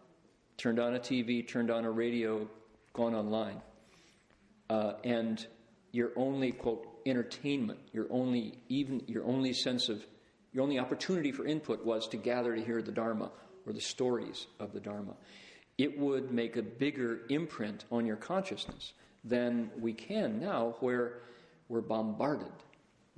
[0.57, 2.49] turned on a TV, turned on a radio,
[2.93, 3.61] gone online.
[4.71, 5.47] Uh, and
[5.95, 10.05] your only quote entertainment, your only even your only sense of
[10.53, 13.31] your only opportunity for input was to gather to hear the Dharma
[13.65, 15.15] or the stories of the Dharma.
[15.79, 18.93] It would make a bigger imprint on your consciousness
[19.25, 21.21] than we can now, where
[21.69, 22.53] we're bombarded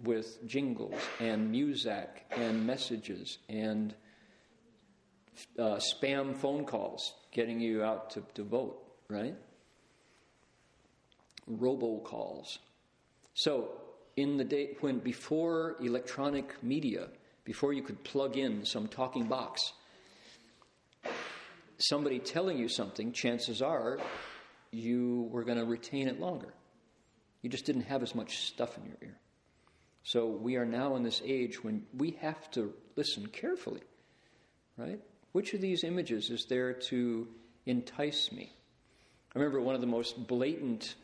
[0.04, 3.94] with jingles and music and messages and
[5.58, 9.34] uh, spam phone calls getting you out to, to vote, right?
[11.50, 12.58] Robocalls.
[13.34, 13.70] So,
[14.16, 17.08] in the day when before electronic media,
[17.44, 19.72] before you could plug in some talking box,
[21.78, 23.98] somebody telling you something, chances are
[24.70, 26.52] you were going to retain it longer.
[27.42, 29.18] You just didn't have as much stuff in your ear.
[30.02, 33.82] So, we are now in this age when we have to listen carefully,
[34.76, 35.00] right?
[35.32, 37.28] Which of these images is there to
[37.66, 38.55] entice me?
[39.36, 40.94] I remember one of the most blatant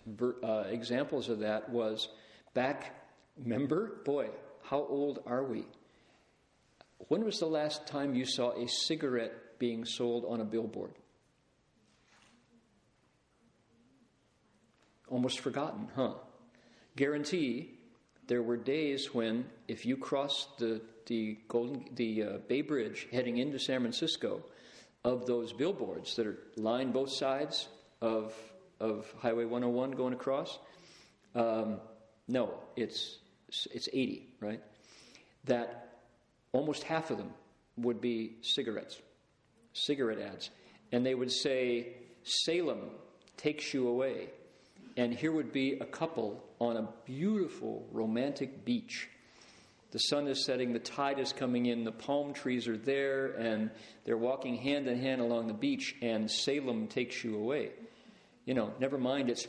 [0.43, 2.09] uh, examples of that was
[2.55, 2.95] back,
[3.37, 4.01] remember?
[4.07, 4.31] Boy,
[4.63, 5.67] how old are we?
[7.09, 10.93] When was the last time you saw a cigarette being sold on a billboard?
[15.11, 16.15] Almost forgotten, huh?
[16.97, 17.75] Guarantee
[18.29, 23.37] there were days when, if you crossed the, the, Golden, the uh, Bay Bridge heading
[23.37, 24.43] into San Francisco,
[25.05, 27.69] of those billboards that are lined both sides
[28.03, 28.35] of,
[28.81, 30.59] of Highway 101 going across?
[31.35, 31.81] Um,
[32.29, 33.19] no, it's,
[33.49, 34.61] it's 80, right?
[35.45, 35.89] That
[36.53, 37.31] almost half of them
[37.79, 39.01] would be cigarettes,
[39.73, 40.51] cigarette ads.
[40.91, 42.91] And they would say, Salem
[43.37, 44.29] takes you away.
[44.97, 49.09] And here would be a couple on a beautiful romantic beach.
[49.93, 53.71] The sun is setting, the tide is coming in, the palm trees are there, and
[54.05, 57.71] they're walking hand in hand along the beach, and Salem takes you away.
[58.45, 59.47] You know, never mind, it's.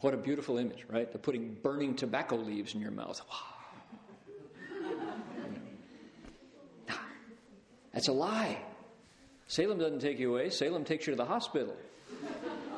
[0.00, 1.10] What a beautiful image, right?
[1.10, 3.20] They're putting burning tobacco leaves in your mouth.
[7.92, 8.58] That's a lie.
[9.46, 10.50] Salem doesn't take you away.
[10.50, 11.76] Salem takes you to the hospital.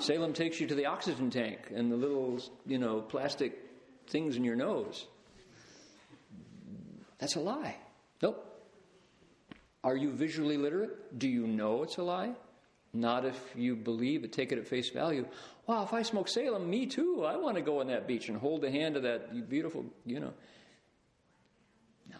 [0.01, 3.59] Salem takes you to the oxygen tank and the little, you know, plastic
[4.09, 5.07] things in your nose.
[7.19, 7.77] That's a lie.
[8.23, 8.51] Nope.
[9.83, 11.19] Are you visually literate?
[11.19, 12.35] Do you know it's a lie?
[12.95, 15.27] Not if you believe it, take it at face value.
[15.67, 17.25] Wow, if I smoke Salem, me too.
[17.25, 20.21] I want to go on that beach and hold the hand of that beautiful, you
[20.21, 20.33] know.
[22.09, 22.17] No,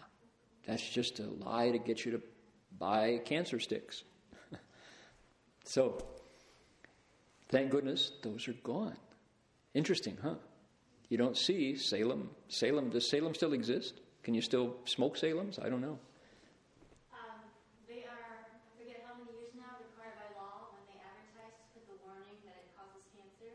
[0.67, 2.21] that's just a lie to get you to
[2.77, 4.03] buy cancer sticks.
[5.63, 6.03] so,
[7.49, 8.97] thank goodness those are gone.
[9.73, 10.35] Interesting, huh?
[11.09, 12.29] You don't see Salem.
[12.49, 14.01] Salem, does Salem still exist?
[14.25, 15.61] Can you still smoke Salems?
[15.61, 16.01] I don't know.
[17.13, 17.45] Um,
[17.85, 21.65] they are, I forget how many years now, required by law when they advertise to
[21.77, 23.53] put the warning that it causes cancer.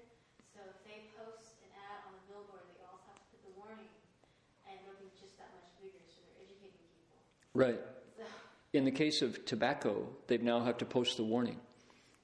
[0.55, 3.55] So if they post an ad on the billboard, they also have to put the
[3.59, 3.91] warning,
[4.71, 5.99] and they'll be just that much bigger.
[6.07, 7.19] So they're educating people.
[7.51, 7.83] Right.
[8.15, 8.23] So
[8.79, 11.59] In the case of tobacco, they've now have to post the warning.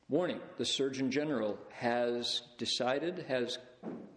[0.07, 3.59] Warning the Surgeon General has decided, has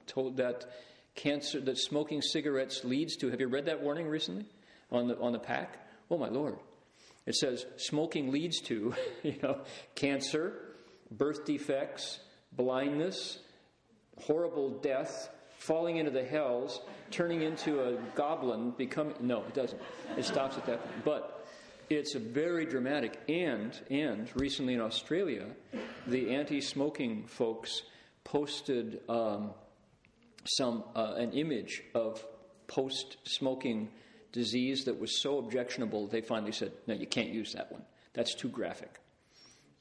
[0.06, 0.69] told that
[1.15, 3.30] cancer, that smoking cigarettes leads to.
[3.30, 4.45] Have you read that warning recently
[4.91, 5.77] on the, on the pack?
[6.10, 6.57] Oh, my Lord.
[7.26, 9.61] It says smoking leads to, you know,
[9.95, 10.76] cancer,
[11.11, 12.19] birth defects,
[12.53, 13.40] blindness,
[14.18, 16.81] horrible death, falling into the hells,
[17.11, 19.15] turning into a goblin, becoming.
[19.19, 19.81] No, it doesn't.
[20.18, 21.06] It stops at that point.
[21.06, 21.48] But
[21.90, 23.19] it's a very dramatic.
[23.27, 25.48] And and recently in Australia,
[26.07, 27.84] the anti-smoking folks
[28.23, 29.52] posted um,
[30.57, 32.23] some uh, an image of
[32.67, 33.89] post-smoking
[34.31, 36.07] disease that was so objectionable.
[36.07, 37.84] They finally said, "No, you can't use that one.
[38.13, 38.99] That's too graphic."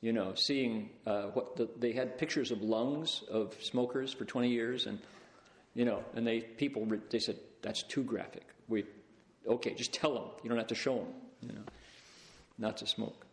[0.00, 4.48] You know, seeing uh, what the, they had pictures of lungs of smokers for 20
[4.48, 4.98] years, and
[5.74, 8.44] you know, and they people they said that's too graphic.
[8.68, 8.84] We
[9.46, 10.24] okay, just tell them.
[10.42, 11.08] You don't have to show them.
[11.42, 11.64] You know,
[12.58, 13.26] not to smoke.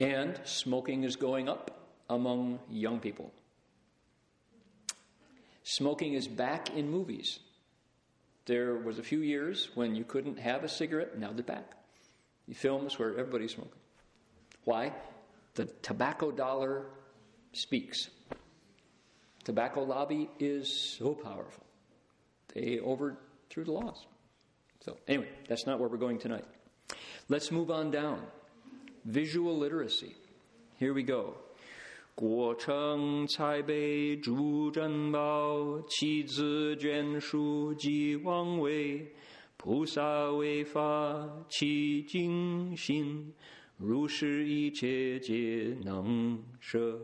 [0.00, 1.70] And smoking is going up
[2.08, 3.32] among young people.
[5.70, 7.40] Smoking is back in movies.
[8.46, 11.18] There was a few years when you couldn't have a cigarette.
[11.18, 11.72] Now they're back.
[12.48, 13.78] The films where everybody's smoking.
[14.64, 14.94] Why?
[15.56, 16.86] The tobacco dollar
[17.52, 18.08] speaks.
[19.44, 21.66] Tobacco lobby is so powerful.
[22.54, 24.06] They overthrew the laws.
[24.80, 26.46] So, anyway, that's not where we're going tonight.
[27.28, 28.22] Let's move on down.
[29.04, 30.16] Visual literacy.
[30.78, 31.36] Here we go.
[32.17, 39.11] 国城才被主珍宝，妻子眷属及王位，
[39.57, 43.33] 菩萨为法其精心，
[43.77, 46.99] 如是一切皆能舍。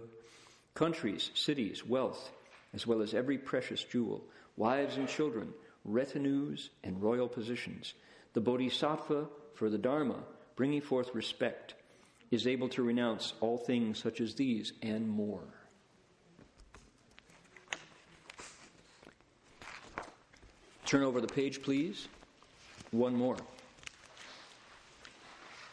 [0.75, 2.29] Countries, cities, wealth,
[2.73, 4.21] as well as every precious jewel,
[4.57, 5.47] wives and children,
[5.83, 7.93] retinues, and royal positions.
[8.33, 10.23] The Bodhisattva, for the Dharma,
[10.55, 11.73] bringing forth respect,
[12.30, 15.42] is able to renounce all things such as these and more.
[20.86, 22.08] Turn over the page, please.
[22.90, 23.36] One more.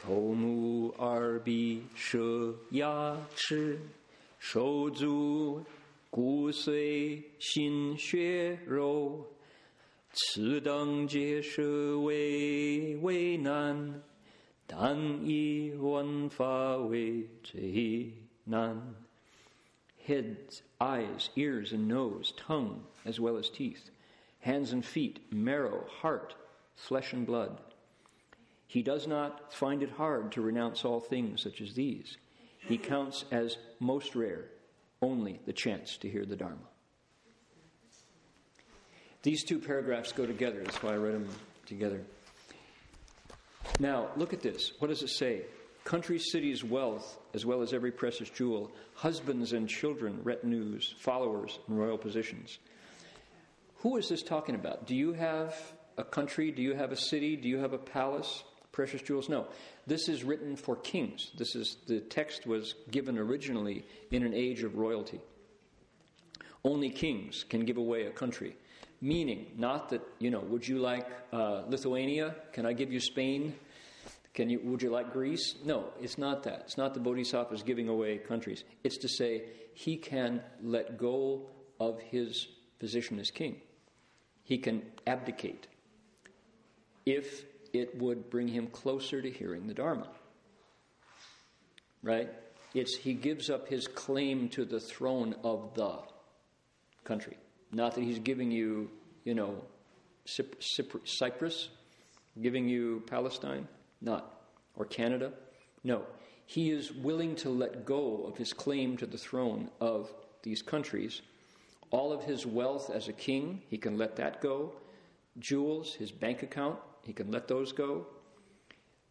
[0.03, 3.77] Tomu arbi shu ya chi
[4.39, 5.65] shou zu
[6.11, 9.27] gu sui xin xue rou
[10.11, 14.01] ci dang jie shi wei wei nan
[14.72, 18.14] Dan yi wan fa wei he
[18.45, 18.95] nan.
[20.07, 23.91] Heads, eyes, ears, and nose, tongue, as well as teeth,
[24.39, 26.35] hands and feet, marrow, heart,
[26.76, 27.60] flesh and blood.
[28.65, 32.18] He does not find it hard to renounce all things such as these.
[32.57, 34.45] He counts as most rare
[35.02, 36.69] only the chance to hear the Dharma.
[39.22, 41.30] These two paragraphs go together, that's why I read them
[41.65, 42.02] together.
[43.79, 44.73] Now, look at this.
[44.79, 45.43] What does it say?
[45.83, 51.79] Country, cities, wealth, as well as every precious jewel, husbands and children, retinues, followers, and
[51.79, 52.59] royal positions.
[53.77, 54.85] Who is this talking about?
[54.85, 55.55] Do you have
[55.97, 56.51] a country?
[56.51, 57.35] Do you have a city?
[57.35, 58.43] Do you have a palace?
[58.71, 59.27] Precious jewels?
[59.27, 59.47] No.
[59.88, 61.31] This is written for kings.
[61.38, 65.19] This is the text was given originally in an age of royalty.
[66.63, 68.55] Only kings can give away a country.
[69.01, 72.35] Meaning, not that, you know, would you like uh, Lithuania?
[72.53, 73.55] Can I give you Spain?
[74.33, 75.55] Can you, would you like Greece?
[75.65, 76.61] No, it's not that.
[76.65, 78.63] It's not the Bodhisattva's giving away countries.
[78.83, 81.47] It's to say he can let go
[81.79, 82.47] of his
[82.79, 83.59] position as king.
[84.43, 85.67] He can abdicate
[87.05, 90.07] if it would bring him closer to hearing the Dharma.
[92.03, 92.29] Right?
[92.73, 95.99] It's he gives up his claim to the throne of the
[97.03, 97.37] country.
[97.72, 98.89] Not that he's giving you,
[99.23, 99.64] you know,
[100.26, 101.69] Cyprus,
[102.41, 103.68] giving you Palestine,
[104.02, 104.41] not,
[104.76, 105.31] or Canada.
[105.84, 106.03] No,
[106.45, 111.22] he is willing to let go of his claim to the throne of these countries.
[111.91, 114.73] All of his wealth as a king, he can let that go.
[115.39, 118.06] Jewels, his bank account, he can let those go.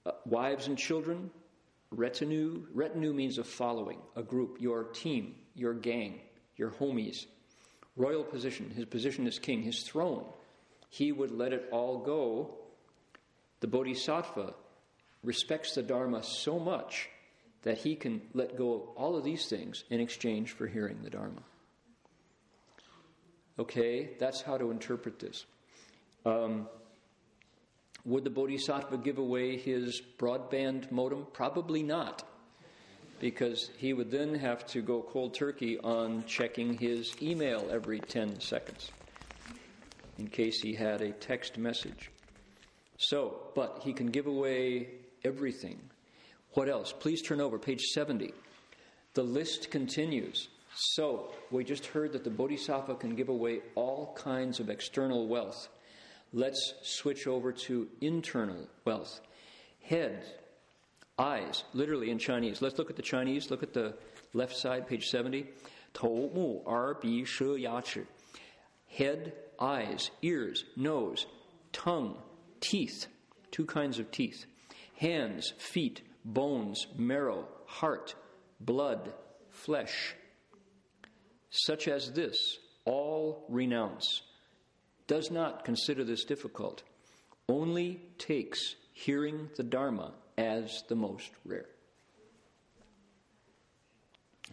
[0.06, 1.30] Uh, wives and children,
[1.90, 2.66] retinue.
[2.72, 6.20] Retinue means a following, a group, your team, your gang,
[6.56, 7.26] your homies.
[8.00, 10.24] Royal position, his position as king, his throne.
[10.88, 12.54] He would let it all go.
[13.60, 14.54] The Bodhisattva
[15.22, 17.10] respects the Dharma so much
[17.62, 21.10] that he can let go of all of these things in exchange for hearing the
[21.10, 21.42] Dharma.
[23.58, 25.44] Okay, that's how to interpret this.
[26.24, 26.68] Um,
[28.06, 31.26] would the Bodhisattva give away his broadband modem?
[31.34, 32.22] Probably not,
[33.20, 38.40] because he would then have to go cold turkey on checking his email every 10
[38.40, 38.90] seconds
[40.18, 42.10] in case he had a text message.
[42.98, 44.88] So, but he can give away
[45.24, 45.78] everything.
[46.52, 46.92] What else?
[46.92, 48.32] Please turn over, page 70.
[49.14, 50.48] The list continues.
[50.74, 55.68] So, we just heard that the Bodhisattva can give away all kinds of external wealth.
[56.32, 59.20] Let's switch over to internal wealth.
[59.82, 60.24] Head,
[61.19, 62.61] eyes, literally in Chinese.
[62.61, 63.49] Let's look at the Chinese.
[63.49, 63.95] Look at the
[64.33, 65.45] left side, page 70.
[65.93, 68.05] 头目耳鼻舌牙齿
[68.95, 71.25] head, eyes, ears, nose,
[71.71, 72.17] tongue,
[72.59, 73.07] teeth,
[73.51, 74.45] two kinds of teeth,
[74.97, 78.15] hands, feet, bones, marrow, heart,
[78.59, 79.13] blood,
[79.49, 80.15] flesh.
[81.49, 84.21] Such as this, all renounce.
[85.07, 86.83] Does not consider this difficult,
[87.47, 91.66] only takes hearing the Dharma as the most rare.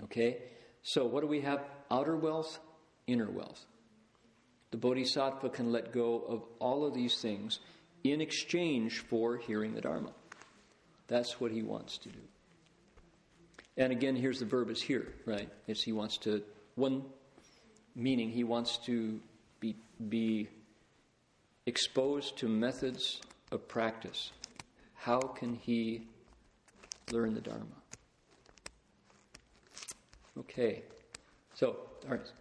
[0.03, 0.37] Okay?
[0.83, 1.63] So, what do we have?
[1.89, 2.59] Outer wealth,
[3.07, 3.65] inner wealth.
[4.71, 7.59] The Bodhisattva can let go of all of these things
[8.03, 10.11] in exchange for hearing the Dharma.
[11.07, 12.19] That's what he wants to do.
[13.77, 15.49] And again, here's the verb is here, right?
[15.67, 16.43] It's he wants to,
[16.75, 17.03] one
[17.95, 19.19] meaning, he wants to
[19.61, 19.75] be,
[20.09, 20.49] be
[21.65, 24.31] exposed to methods of practice.
[24.97, 26.07] How can he
[27.11, 27.65] learn the Dharma?
[30.39, 30.83] Okay,
[31.55, 31.77] so,
[32.09, 32.33] Ernest.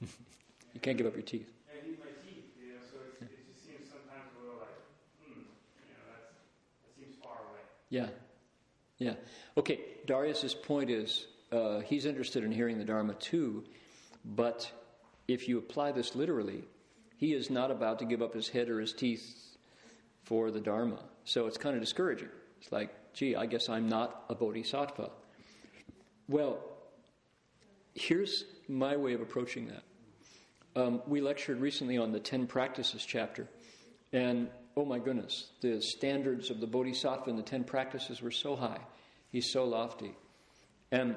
[0.74, 1.50] You can't give up your teeth.
[1.68, 4.78] I need my teeth, you know, so it just seems sometimes a little like,
[5.20, 5.44] hmm,
[5.84, 6.32] you know, that's,
[6.84, 7.62] that seems far away.
[7.92, 8.06] Yeah.
[8.96, 9.16] Yeah.
[9.58, 13.64] Okay, Darius's point is uh, he's interested in hearing the Dharma too,
[14.24, 14.72] but
[15.28, 16.64] if you apply this literally,
[17.18, 19.58] he is not about to give up his head or his teeth
[20.24, 21.00] for the Dharma.
[21.24, 22.30] So it's kind of discouraging.
[22.62, 25.10] It's like, gee, I guess I'm not a bodhisattva.
[26.28, 26.60] Well,
[27.94, 29.82] here's my way of approaching that.
[30.80, 33.50] Um, we lectured recently on the Ten Practices chapter,
[34.14, 38.56] and oh my goodness, the standards of the Bodhisattva and the Ten Practices were so
[38.56, 38.80] high.
[39.30, 40.14] He's so lofty.
[40.90, 41.16] And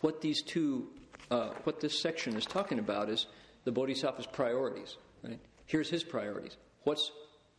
[0.00, 0.88] what these two,
[1.30, 3.26] uh, what this section is talking about is
[3.64, 4.96] the Bodhisattva's priorities.
[5.22, 5.40] Right?
[5.66, 6.56] Here's his priorities.
[6.84, 7.10] What's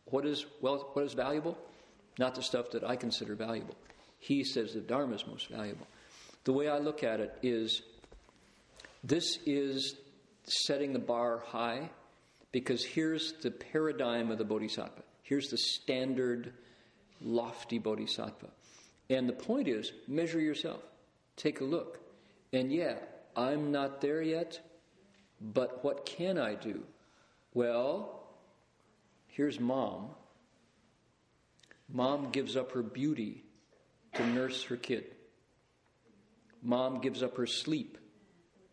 [0.06, 1.58] what is well, what is valuable?
[2.18, 3.76] Not the stuff that I consider valuable.
[4.18, 5.86] He says the Dharma is most valuable.
[6.44, 7.82] The way I look at it is
[9.04, 9.96] this is
[10.44, 11.90] setting the bar high
[12.52, 15.02] because here's the paradigm of the bodhisattva.
[15.22, 16.52] Here's the standard,
[17.20, 18.48] lofty bodhisattva.
[19.10, 20.82] And the point is measure yourself,
[21.36, 22.00] take a look.
[22.52, 22.96] And yeah,
[23.36, 24.60] I'm not there yet,
[25.40, 26.82] but what can I do?
[27.54, 28.22] Well,
[29.28, 30.10] here's mom.
[31.92, 33.44] Mom gives up her beauty
[34.14, 35.04] to nurse her kid.
[36.62, 37.98] Mom gives up her sleep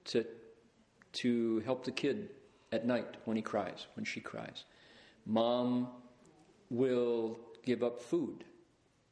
[0.06, 0.26] to
[1.14, 2.30] to help the kid
[2.74, 4.66] at night when he cries, when she cries.
[5.28, 5.88] Mom
[6.72, 8.44] will give up food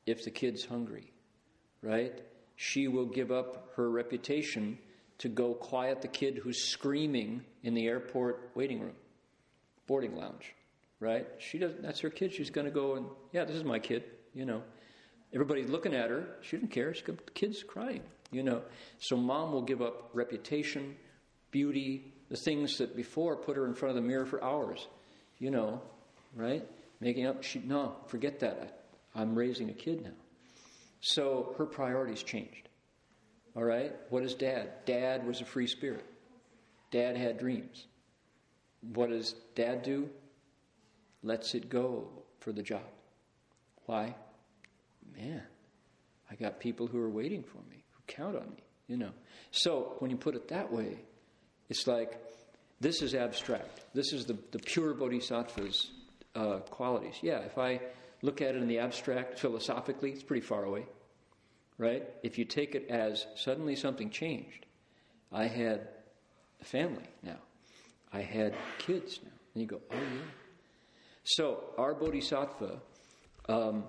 [0.08, 1.14] if the kid's hungry,
[1.84, 2.24] right?
[2.56, 4.80] She will give up her reputation
[5.20, 8.96] to go quiet the kid who's screaming in the airport waiting room,
[9.86, 10.56] boarding lounge,
[11.00, 11.28] right?
[11.38, 12.34] She doesn't, that's her kid.
[12.34, 14.04] She's going to go and yeah, this is my kid.
[14.34, 14.64] You know,
[15.34, 16.26] everybody's looking at her.
[16.42, 16.96] She doesn't care.
[16.96, 18.02] She, the kid's crying.
[18.32, 18.64] You know,
[18.98, 20.96] so mom will give up reputation,
[21.52, 24.88] beauty, the things that before put her in front of the mirror for hours.
[25.38, 25.82] You know,
[26.34, 26.66] right?
[27.02, 27.44] Making up.
[27.44, 28.86] She no, forget that.
[29.14, 30.12] I, I'm raising a kid now.
[31.02, 32.70] So her priorities changed.
[33.56, 33.94] All right?
[34.10, 34.86] What is dad?
[34.86, 36.06] Dad was a free spirit.
[36.90, 37.86] Dad had dreams.
[38.94, 40.10] What does dad do?
[41.24, 42.08] Lets it go
[42.40, 42.88] for the job.
[43.88, 44.16] Why?
[45.18, 45.44] Man,
[46.30, 49.12] I got people who are waiting for me, who count on me, you know.
[49.52, 51.00] So when you put it that way,
[51.72, 52.22] it's like
[52.82, 53.86] this is abstract.
[53.94, 55.92] This is the, the pure bodhisattva's
[56.36, 57.16] uh, qualities.
[57.22, 57.80] Yeah, if I
[58.22, 60.86] look at it in the abstract philosophically, it's pretty far away,
[61.78, 62.04] right?
[62.24, 64.66] If you take it as suddenly something changed,
[65.32, 65.88] I had
[66.60, 67.40] a family now,
[68.12, 70.22] I had kids now, and you go, oh yeah.
[71.24, 72.82] So our bodhisattva,
[73.48, 73.86] um,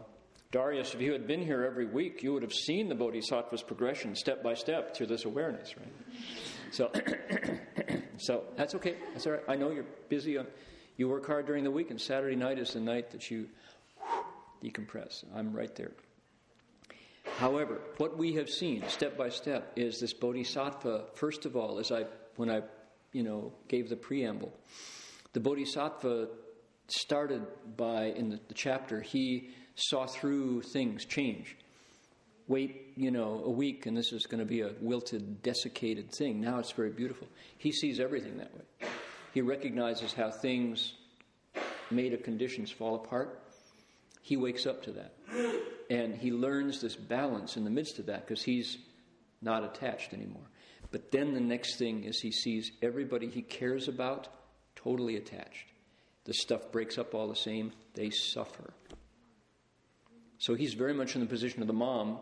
[0.52, 4.14] Darius, if you had been here every week, you would have seen the bodhisattva's progression
[4.14, 5.88] step by step through this awareness, right?
[6.72, 6.90] So,
[8.22, 8.94] so that's okay.
[9.12, 9.42] That's all right.
[9.48, 10.38] I know you're busy.
[10.38, 10.46] On,
[10.96, 13.48] you work hard during the week, and Saturday night is the night that you
[14.62, 15.24] decompress.
[15.34, 15.90] I'm right there.
[17.38, 21.06] However, what we have seen step by step is this bodhisattva.
[21.14, 22.04] First of all, as I
[22.36, 22.62] when I,
[23.12, 24.52] you know, gave the preamble,
[25.32, 26.28] the bodhisattva
[26.86, 27.44] started
[27.76, 31.56] by in the, the chapter he saw through things change.
[32.48, 36.40] Wait, you know, a week, and this is going to be a wilted, desiccated thing.
[36.40, 37.28] Now it's very beautiful.
[37.58, 38.88] He sees everything that way.
[39.32, 40.94] He recognizes how things
[41.90, 43.42] made of conditions fall apart
[44.22, 45.14] he wakes up to that.
[45.90, 48.78] And he learns this balance in the midst of that because he's
[49.42, 50.46] not attached anymore.
[50.92, 54.28] But then the next thing is he sees everybody he cares about
[54.76, 55.66] totally attached.
[56.24, 58.72] The stuff breaks up all the same, they suffer.
[60.38, 62.18] So he's very much in the position of the mom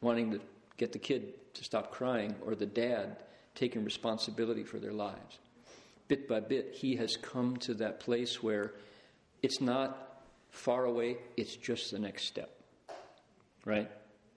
[0.00, 0.40] wanting to
[0.76, 3.16] get the kid to stop crying or the dad
[3.54, 5.38] taking responsibility for their lives.
[6.08, 8.72] Bit by bit, he has come to that place where
[9.42, 12.50] it's not far away, it's just the next step.
[13.64, 13.90] Right?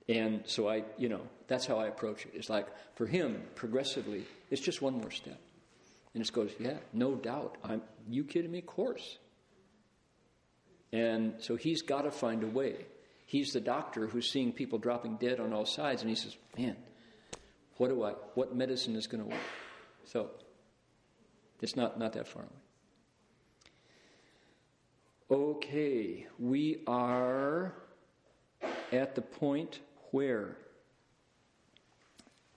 [0.10, 2.31] And so I, you know, that's how I approach it.
[2.35, 5.40] It's like for him, progressively, it's just one more step.
[6.14, 7.57] And it goes, yeah, no doubt.
[7.64, 8.60] I'm you kidding me?
[8.60, 9.18] Of course.
[10.91, 12.85] And so he's got to find a way.
[13.34, 16.76] He's the doctor who's seeing people dropping dead on all sides, and he says, Man,
[17.77, 19.41] what do I what medicine is going to work?
[20.05, 20.30] So
[21.60, 22.51] it's not, not that far away.
[25.31, 27.73] Okay, we are
[28.91, 29.80] at the point
[30.11, 30.55] where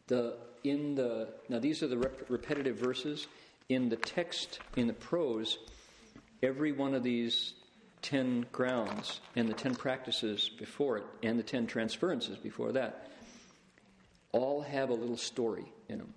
[0.08, 3.28] the in the now these are the rep- repetitive verses
[3.70, 5.56] in the text in the prose
[6.42, 7.54] every one of these
[8.02, 13.08] 10 grounds and the 10 practices before it and the 10 transferences before that
[14.32, 16.14] all have a little story in them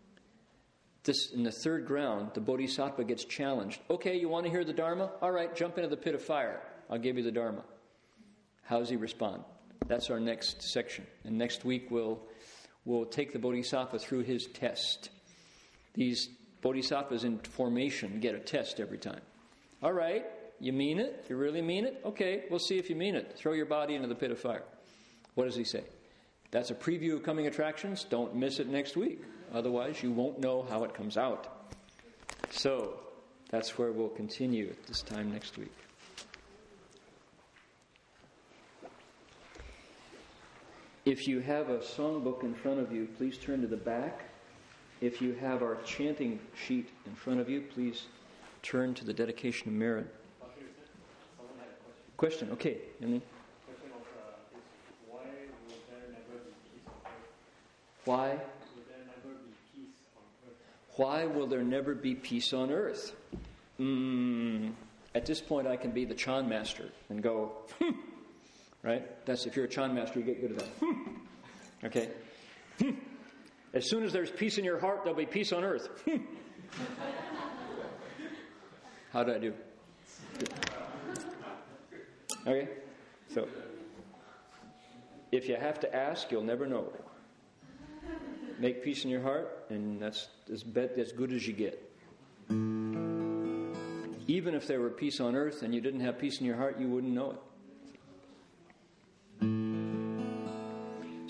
[1.04, 3.80] this, in the third ground, the bodhisattva gets challenged.
[3.90, 5.12] Okay, you want to hear the Dharma?
[5.22, 6.62] All right, jump into the pit of fire.
[6.90, 7.64] I'll give you the Dharma.
[8.64, 9.44] How does he respond?
[9.88, 11.08] That's our next section.
[11.24, 12.20] And next week, we'll,
[12.86, 15.10] we'll take the bodhisattva through his test.
[15.96, 16.30] These
[16.62, 19.22] bodhisattvas in formation get a test every time.
[19.82, 20.26] All right,
[20.60, 21.26] you mean it?
[21.30, 22.02] You really mean it?
[22.06, 23.34] Okay, we'll see if you mean it.
[23.36, 24.64] Throw your body into the pit of fire.
[25.36, 25.84] What does he say?
[26.52, 28.04] That's a preview of coming attractions.
[28.04, 29.24] Don't miss it next week.
[29.54, 31.72] Otherwise, you won't know how it comes out.
[32.50, 33.00] So,
[33.50, 35.74] that's where we'll continue at this time next week.
[41.06, 44.26] If you have a songbook in front of you, please turn to the back.
[45.02, 48.08] If you have our chanting sheet in front of you, please
[48.62, 50.14] turn to the dedication of merit.
[52.20, 53.22] Question, okay, Emily.
[58.04, 59.96] Why will there never be peace?
[60.98, 63.16] why will there never be peace on earth?
[63.80, 64.74] Mm,
[65.16, 67.92] at this point, I can be the Chan master and go, hmm.
[68.84, 69.26] right?
[69.26, 70.68] That's if you're a Chan master, you get good at that.
[70.82, 71.86] Hmm.
[71.86, 72.10] Okay?
[72.82, 72.90] Hmm.
[73.74, 75.88] As soon as there's peace in your heart, there'll be peace on earth.
[76.04, 76.18] Hmm.
[79.14, 79.54] How did I do?
[82.48, 82.70] Okay?
[83.34, 83.48] So,
[85.32, 86.92] if you have to ask, you'll never know
[88.60, 90.66] make peace in your heart, and that's as,
[90.98, 91.82] as good as you get.
[94.28, 96.80] Even if there were peace on earth and you didn't have peace in your heart,
[96.80, 97.40] you wouldn't know it.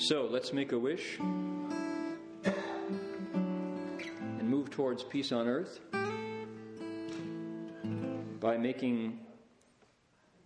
[0.02, 1.78] So let's make a wish and
[4.42, 5.80] move towards peace on earth.
[8.40, 9.20] by making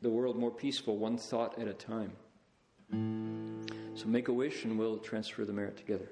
[0.04, 2.12] the world more peaceful, one thought at a time.
[3.96, 6.10] So make a wish and we'll transfer the merit together.